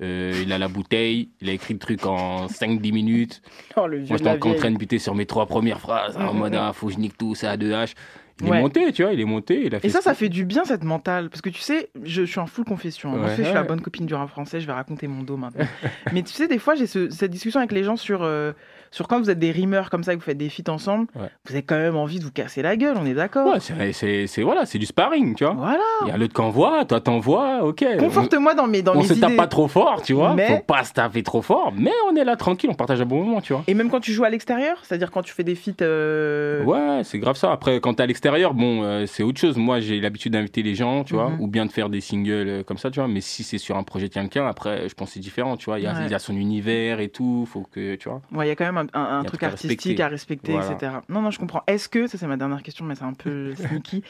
[0.03, 3.42] euh, il a la bouteille, il a écrit le truc en 5-10 minutes.
[3.76, 6.34] Oh, le vieux Moi, j'étais en train de buter sur mes trois premières phrases, en
[6.34, 7.94] Mm, mode, mm, ah, faut que je nique tout, c'est à 2H.
[8.42, 8.57] Il Ouais.
[8.59, 9.66] est monté, tu vois, il est monté.
[9.66, 11.28] Il a fait Et ça, ça fait du bien cette mentale.
[11.30, 13.12] Parce que tu sais, je, je suis en full confession.
[13.14, 13.28] hein.
[13.36, 15.66] Je suis la bonne copine du rap français, je vais raconter mon dos maintenant.
[16.12, 18.53] Mais tu sais, des fois, j'ai ce- cette discussion avec les gens sur, euh,
[18.91, 21.28] sur quand vous êtes des rimeurs comme ça, que vous faites des feats ensemble, Ouais.
[21.47, 24.26] vous avez quand même envie de vous casser la gueule, on est d'accord Ouais, c'est-
[24.26, 25.55] c'est voilà, c'est du sparring, tu vois.
[25.55, 25.78] Voilà.
[26.03, 27.84] Il y a l'autre qui envoie, toi t'envoies, ok.
[27.99, 30.34] Conforte-moi dans mes, dans on mes se tape pas trop fort, tu vois.
[30.34, 33.07] Mais- Faut pas se taper trop fort, mais on est là tranquille, on partage un
[33.07, 33.62] bon moment, tu vois.
[33.66, 35.82] Et même quand tu joues à l'extérieur, c'est-à-dire quand tu fais des feats.
[35.82, 37.53] euh, Ouais, c'est grave ça.
[37.53, 39.57] Après, quand t'es à l'extérieur, bon, euh, c'est autre chose.
[39.57, 41.41] Moi, j'ai l'habitude d'inviter les gens, tu vois, Mhm.
[41.41, 43.09] ou bien de faire des singles euh, comme ça, tu vois.
[43.09, 45.66] Mais si c'est sur un projet de quelqu'un, après, je pense que c'est différent, tu
[45.66, 45.78] vois.
[45.78, 45.99] Il y, a, Ouais.
[46.07, 48.20] il y a son univers et tout, faut que, tu vois.
[48.32, 50.03] Ouais, il y a quand même un, un- un truc à artistique respecter.
[50.03, 50.72] à respecter, Voilà.
[50.72, 50.93] etc.
[51.09, 51.62] Non, non, je comprends.
[51.66, 54.03] Est-ce que, ça c'est ma dernière question, mais c'est un peu sneaky,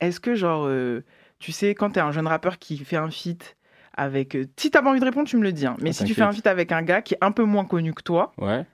[0.00, 1.04] est-ce que, genre, euh,
[1.38, 3.56] tu sais, quand t'es un jeune rappeur qui fait un feat
[3.96, 4.34] avec.
[4.34, 5.66] euh, si t'as pas envie de répondre, tu me le dis.
[5.66, 5.76] hein.
[5.80, 7.64] Mais Ah, si tu fais un feat avec un gars qui est un peu moins
[7.64, 8.64] connu que toi, Ouais.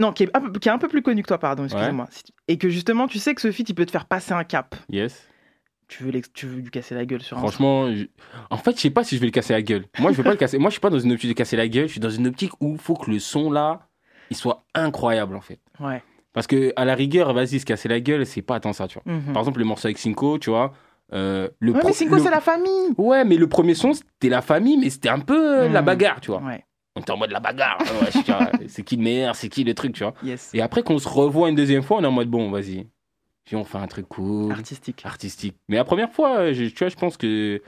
[0.00, 2.08] non, qui est un peu, qui est un peu plus connu que toi, pardon, excuse-moi,
[2.48, 4.74] et que justement, tu sais que ce feat, il peut te faire passer un cap,
[4.90, 5.28] Yes.
[5.88, 8.06] tu veux, tu veux lui casser la gueule sur un Franchement, je-
[8.50, 9.84] en fait, je sais pas si je vais le casser la gueule.
[9.98, 10.56] Moi, je veux pas le casser.
[10.58, 11.86] Moi, je suis pas dans une optique de casser la gueule.
[11.86, 13.86] Je suis dans une optique où il faut que le son là,
[14.30, 15.60] il soit incroyable en fait.
[15.80, 16.02] Ouais.
[16.32, 18.98] Parce que à la rigueur, vas-y, se casser la gueule, c'est pas tant ça, tu
[19.02, 19.12] vois.
[19.12, 19.32] Mhm.
[19.32, 20.72] Par exemple, le morceau avec Cinco, tu vois.
[21.12, 22.92] euh, le Ouais, mais Cinco, le- c'est la famille.
[22.98, 25.86] Ouais, mais le premier son, c'était la famille, mais c'était un peu euh, la Mhm.
[25.86, 26.40] bagarre, tu vois.
[26.42, 26.64] Ouais.
[26.96, 27.78] On était en mode la bagarre.
[27.80, 30.14] Ouais, tu vois, c'est qui le meilleur, c'est qui le truc, tu vois.
[30.24, 30.50] Yes.
[30.54, 32.88] Et après qu'on se revoit une deuxième fois, on est en mode bon, vas-y.
[33.44, 34.50] Puis on fait un truc cool.
[34.52, 35.02] Artistique.
[35.04, 35.56] Artistique.
[35.68, 37.60] Mais la première fois, euh, je- tu vois, je pense que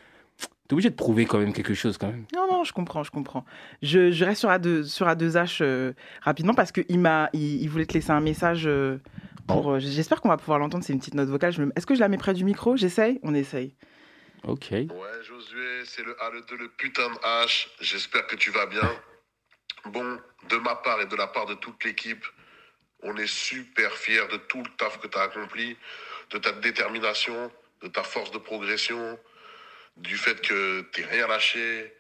[0.69, 2.27] t'es obligé de prouver quand même quelque chose quand même.
[2.35, 3.45] Non, non, je comprends, je comprends.
[3.83, 5.93] Je, je reste sur, A2, sur A2H euh,
[6.23, 8.67] rapidement parce qu'il m'a, il, il voulait te laisser un message.
[8.67, 8.99] euh,
[9.47, 11.53] pour, euh, J'espère qu'on va pouvoir l'entendre, c'est une petite note vocale.
[11.53, 12.77] Je me- Est-ce que je la mets près du micro?
[12.77, 13.21] J'essaye?
[13.23, 13.75] On essaye.
[14.45, 14.69] Ok.
[14.73, 14.87] Ouais,
[15.23, 17.69] Josué, c'est le A, le 2, le putain de H.
[17.81, 18.89] J'espère que tu vas bien.
[19.87, 22.25] Bon, de ma part et de la part de toute l'équipe,
[23.03, 25.77] on est super fiers de tout le taf que tu as accompli,
[26.31, 27.51] de ta détermination,
[27.83, 29.17] de ta force de progression,
[29.97, 31.95] du fait que tu rien lâché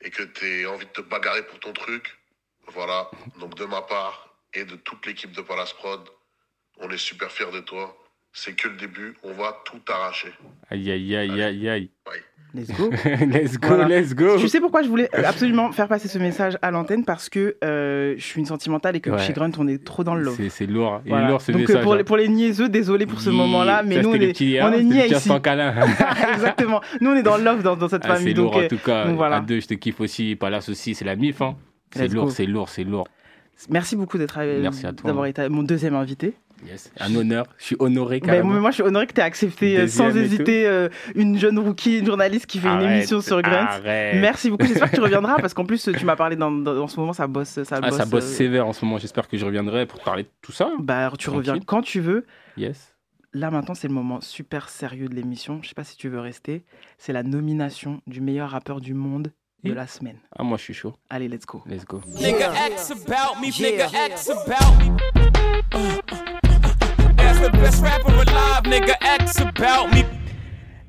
[0.00, 2.18] et que tu envie de te bagarrer pour ton truc.
[2.68, 6.08] Voilà, donc de ma part et de toute l'équipe de Palace Prod,
[6.78, 7.96] on est super fiers de toi.
[8.40, 10.28] C'est que le début, on va tout arracher.
[10.70, 11.90] Aïe, aïe, aïe, aïe, aïe.
[12.54, 12.88] Let's go.
[13.04, 13.88] let's go, Voilà.
[13.88, 14.38] let's go.
[14.38, 17.04] Tu sais pourquoi je voulais absolument faire passer ce message à l'antenne?
[17.04, 19.18] Parce que euh, je suis une sentimentale et que Ouais.
[19.18, 20.38] chez Grunt, on est trop dans le love.
[20.50, 21.00] C'est- lourd.
[21.04, 21.26] Il Voilà.
[21.26, 21.82] est lourd ce Donc euh, message.
[21.82, 22.04] pour, les, hein.
[22.04, 24.72] pour les niaiseux, désolé pour ce moment-là, mais ça, nous on est, petit, on hein,
[24.72, 25.28] est niais ici.
[26.34, 26.80] Exactement.
[27.00, 28.28] Nous on est dans le love dans, dans cette Ah, famille.
[28.28, 29.04] c'est donc, lourd en euh, tout cas.
[29.04, 29.36] donc voilà.
[29.36, 30.36] À deux, je te kiffe aussi.
[30.36, 31.42] Palace aussi, c'est la mif.
[31.42, 31.56] Hein.
[31.94, 33.08] C'est lourd, c'est lourd, c'est lourd.
[33.68, 35.08] Merci beaucoup d'être Merci à toi.
[35.08, 36.34] d'avoir été mon deuxième invité.
[36.66, 36.90] Yes.
[36.98, 37.46] Un honneur.
[37.58, 38.50] Je suis honoré carrément.
[38.50, 41.58] moi, moi, je suis honoré que tu aies accepté euh, sans hésiter euh, une jeune
[41.58, 43.52] rookie, une journaliste qui fait une émission sur Grunt.
[43.68, 44.16] arrête.
[44.20, 44.66] Merci beaucoup.
[44.66, 47.12] J'espère que tu reviendras parce qu'en plus, tu m'as parlé dans, dans- en ce moment,
[47.12, 47.62] ça bosse.
[47.62, 48.98] Ça Ah, bosse, ça bosse euh, sévère en ce moment.
[48.98, 50.70] J'espère que je reviendrai pour parler de tout ça.
[50.78, 52.26] Bah, tu reviens quand tu veux.
[52.56, 52.94] Yes.
[53.34, 55.60] Là, maintenant, c'est le moment super sérieux de l'émission.
[55.62, 56.64] Je sais pas si tu veux rester.
[56.96, 59.32] C'est la nomination du meilleur rappeur du monde
[59.64, 60.16] de la semaine.
[60.36, 60.94] Ah, moi, je suis chaud.
[61.10, 61.62] Allez, let's go.
[61.66, 62.00] Let's go.
[62.18, 62.92] Nigga X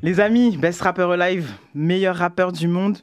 [0.02, 2.98] Les amis, best rapper alive, meilleur rappeur du monde.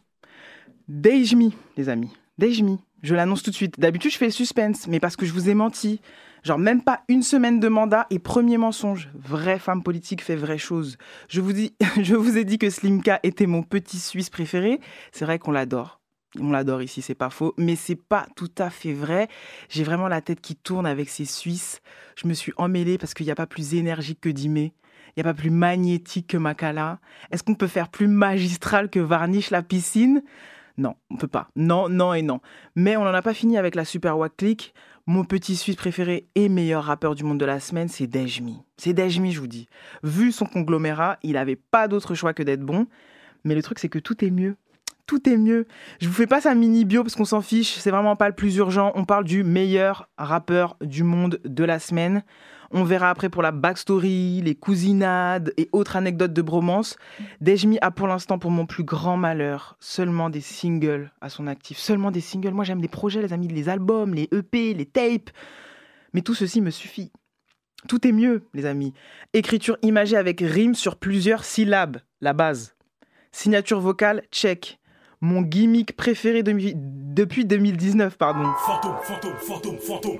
[0.88, 2.10] Dejmi, les amis.
[2.38, 3.78] Dejmi, je l'annonce tout de suite.
[3.78, 6.00] D'habitude, je fais le suspense, mais parce que je vous ai menti.
[6.42, 9.10] Genre, même pas une semaine de mandat et premier mensonge.
[9.14, 10.96] Vraie femme politique fait vraie chose.
[11.28, 14.80] Je vous, dis, je vous ai dit que Slimka était mon petit Suisse préféré.
[15.12, 16.00] C'est vrai qu'on l'adore.
[16.40, 19.28] On l'adore ici, c'est pas faux, mais c'est pas tout à fait vrai.
[19.68, 21.80] J'ai vraiment la tête qui tourne avec ces Suisses.
[22.16, 24.72] Je me suis emmêlée parce qu'il n'y a pas plus énergique que Dimé.
[25.16, 26.98] Il n'y a pas plus magnétique que Makala.
[27.30, 30.22] Est-ce qu'on peut faire plus magistral que Varnish la piscine?
[30.76, 31.48] Non, on peut pas.
[31.56, 32.40] Non, non et non.
[32.74, 34.74] Mais on n'en a pas fini avec la Super Wack Click.
[35.06, 38.62] Mon petit Suisse préféré et meilleur rappeur du monde de la semaine, c'est Dejmi.
[38.76, 39.68] C'est Dejmi, je vous dis.
[40.02, 42.86] Vu son conglomérat, il n'avait pas d'autre choix que d'être bon.
[43.44, 44.56] Mais le truc, c'est que tout est mieux.
[45.06, 45.66] Tout est mieux.
[46.00, 47.76] Je vous fais pas sa mini bio parce qu'on s'en fiche.
[47.76, 48.90] C'est vraiment pas le plus urgent.
[48.96, 52.24] On parle du meilleur rappeur du monde de la semaine.
[52.72, 56.96] On verra après pour la backstory, les cousinades et autres anecdotes de bromance.
[57.40, 61.78] Dejmi a pour l'instant, pour mon plus grand malheur, seulement des singles à son actif.
[61.78, 62.52] Seulement des singles.
[62.52, 65.30] Moi, j'aime les projets, les amis, les albums, les EP, les tapes.
[66.12, 67.12] Mais tout ceci me suffit.
[67.86, 68.92] Tout est mieux, les amis.
[69.32, 72.74] Écriture imagée avec rime sur plusieurs syllabes, la base.
[73.30, 74.80] Signature vocale, check.
[75.26, 78.48] Mon gimmick préféré de- depuis 2019, pardon.
[78.64, 80.18] Fantôme, fantôme, fantôme, fantôme.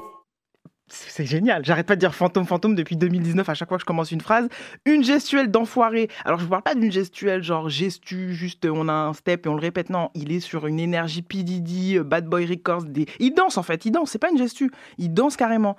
[0.89, 1.65] C'est génial.
[1.65, 4.21] J'arrête pas de dire fantôme, fantôme depuis 2019 à chaque fois que je commence une
[4.21, 4.49] phrase.
[4.85, 6.09] Une gestuelle d'enfoiré.
[6.25, 9.49] Alors je vous parle pas d'une gestuelle genre gestu, juste on a un step et
[9.49, 9.91] on le répète.
[9.91, 12.85] Non, il est sur une énergie PDD, euh, Bad Boy Records.
[12.85, 13.07] Des...
[13.21, 14.11] Il danse en fait, il danse.
[14.11, 14.71] C'est pas une gestu.
[14.99, 15.77] Il danse carrément.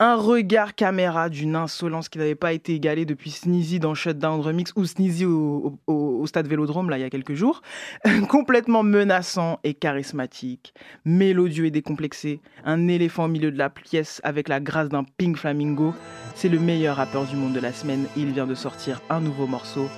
[0.00, 4.72] Un regard caméra d'une insolence qui n'avait pas été égalée depuis Sneezy dans Shutdown Remix
[4.76, 7.62] ou Sneezy au, stade Vélodrome là il y a quelques jours.
[8.28, 10.72] Complètement menaçant et charismatique,
[11.04, 15.36] mélodieux et décomplexé, un éléphant au milieu de la pièce avec la grâce d'un pink
[15.36, 15.92] flamingo.
[16.36, 19.48] C'est le meilleur rappeur du monde de la semaine il vient de sortir un nouveau
[19.48, 19.88] morceau,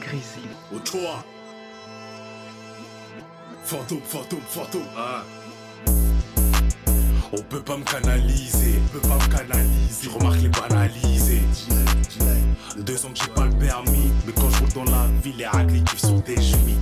[0.00, 0.42] Grizzly.
[4.96, 5.22] Ah.
[7.32, 10.04] On peut pas me canaliser, on peut pas me canaliser.
[10.04, 11.42] Je remarque les banalisés.
[12.78, 15.46] Deux ans que j'ai pas le permis, mais quand je roule dans la ville, les
[15.46, 16.78] racles qui sont des chemins,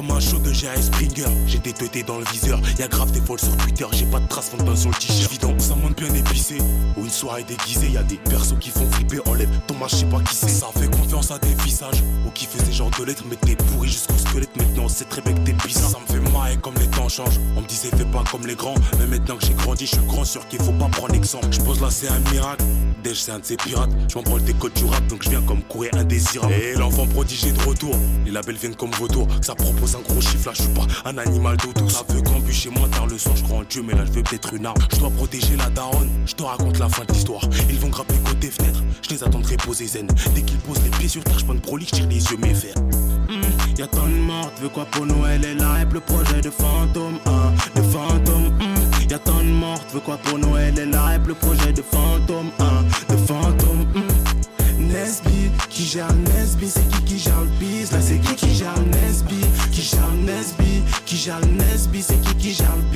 [0.00, 1.28] comme un show de Jerry Springer.
[1.46, 2.58] J'ai des dans le viseur.
[2.78, 3.84] Y'a grave des vols sur Twitter.
[3.92, 5.30] J'ai pas de traces fondant sur le t-shirt.
[5.30, 6.56] Évident, ça monte bien épicé.
[6.96, 7.90] Ou une soirée déguisée.
[7.90, 9.20] Y'a des persos qui font flipper.
[9.26, 10.48] Enlève ton je sais pas qui c'est.
[10.48, 12.02] Ça fait confiance à des visages.
[12.26, 13.24] Ou qui faisaient genre de lettres.
[13.28, 14.56] Mais t'es pourri jusqu'au squelette.
[14.56, 15.90] Maintenant, c'est très que t'es bizarre.
[15.90, 16.19] Ça me fait
[16.62, 17.40] comme les temps changent.
[17.56, 18.74] On me disait, fais pas comme les grands.
[18.98, 21.48] Mais maintenant que j'ai grandi, je suis grand sûr qu'il faut pas prendre exemple.
[21.50, 22.64] Je pose là, c'est un miracle.
[23.02, 23.90] Dej, c'est un de ces pirates.
[24.08, 25.06] Je m'en branle des codes du rap.
[25.06, 26.52] Donc je viens comme courir indésirable.
[26.52, 27.94] Et l'enfant prodigé de retour.
[28.24, 29.26] Les labels viennent comme vautour.
[29.26, 30.46] Que ça propose un gros chiffre.
[30.46, 31.88] Là, je suis pas un animal dodo.
[31.88, 32.20] Ça veut
[32.52, 33.36] chez moi tard le soir.
[33.36, 34.78] Je crois en Dieu, mais là, je veux peut-être une arme.
[34.92, 36.10] Je dois protéger la daronne.
[36.26, 37.42] Je te raconte la fin de l'histoire.
[37.68, 38.82] Ils vont grapper côté fenêtre.
[39.02, 40.06] Je les attendrai poser zen.
[40.34, 42.36] Dès qu'ils posent les pieds sur terre, je prends une prolique, je tire les yeux
[42.36, 42.74] méfaits.
[43.80, 47.50] Y'a tant de morts, veux quoi pour Noël la hype, le projet de fantôme, hein,
[47.74, 48.48] de fantôme.
[48.58, 49.08] hmm.
[49.10, 52.84] Y'a tant de morts, veux quoi pour Noël la hype, le projet de fantôme, hein,
[53.08, 53.86] de fantôme.
[53.94, 54.30] hmm.
[54.80, 57.48] Nesby, qui gère Nesby, c'est qui qui gère le
[57.92, 59.40] là c'est qui qui gère Nesby,
[59.72, 62.89] qui gère Nesby, qui gère Nesby, c'est qui qui gère le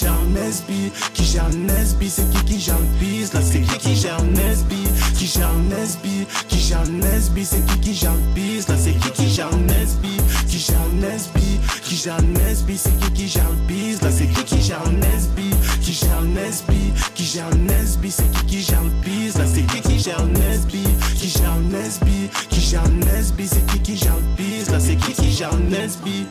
[0.00, 3.96] gère Nesby, qui gère Nesby, c'est qui qui gère le biz, là c'est qui qui
[3.96, 4.76] gère Nesby,
[5.16, 9.10] qui gère Nesby, qui gère Nesby, c'est qui qui gère le biz, là c'est qui
[9.10, 10.16] qui gère Nesby,
[10.48, 14.44] qui gère Nesby, qui gère Nesby, c'est qui qui gère le biz, là c'est qui
[14.44, 19.38] qui gère Nesby, qui gère Nesby, qui gère Nesby, c'est qui qui gère le biz,
[19.38, 20.82] là c'est qui qui gère Nesby,
[21.16, 25.12] qui gère Nesby, qui gère Nesby, c'est qui qui gère le biz, là c'est qui
[25.12, 26.26] qui gère Nesby.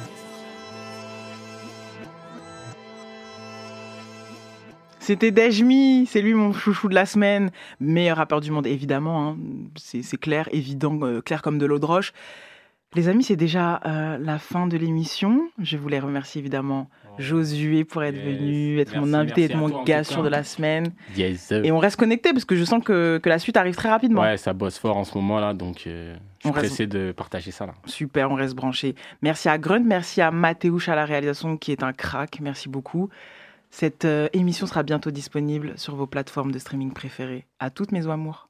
[5.06, 9.38] C'était Dejmi, c'est lui mon chouchou de la semaine, meilleur rappeur du monde évidemment, hein.
[9.76, 12.12] c'est clair, évident, euh, clair comme de l'eau de roche.
[12.96, 15.50] Les amis, c'est déjà euh, la fin de l'émission.
[15.62, 16.90] Je voulais remercier évidemment
[17.20, 20.22] Josué pour être venu, être mon invité, être mon gars cas.
[20.22, 20.88] de la semaine.
[21.16, 21.52] Yes.
[21.52, 24.22] Et on reste connecté parce que je sens que, que la suite arrive très rapidement.
[24.22, 26.88] Ouais, ça bosse fort en ce moment là, donc euh, je On suis reste- pressé
[26.88, 27.74] de partager ça là.
[27.86, 28.96] Super, on reste branché.
[29.22, 32.40] Merci à Grunt, merci à Mathéouche à la réalisation qui est un crack.
[32.42, 33.10] Merci beaucoup.
[33.78, 37.46] Cette euh, émission sera bientôt disponible sur vos plateformes de streaming préférées.
[37.60, 38.48] À toutes mes amours.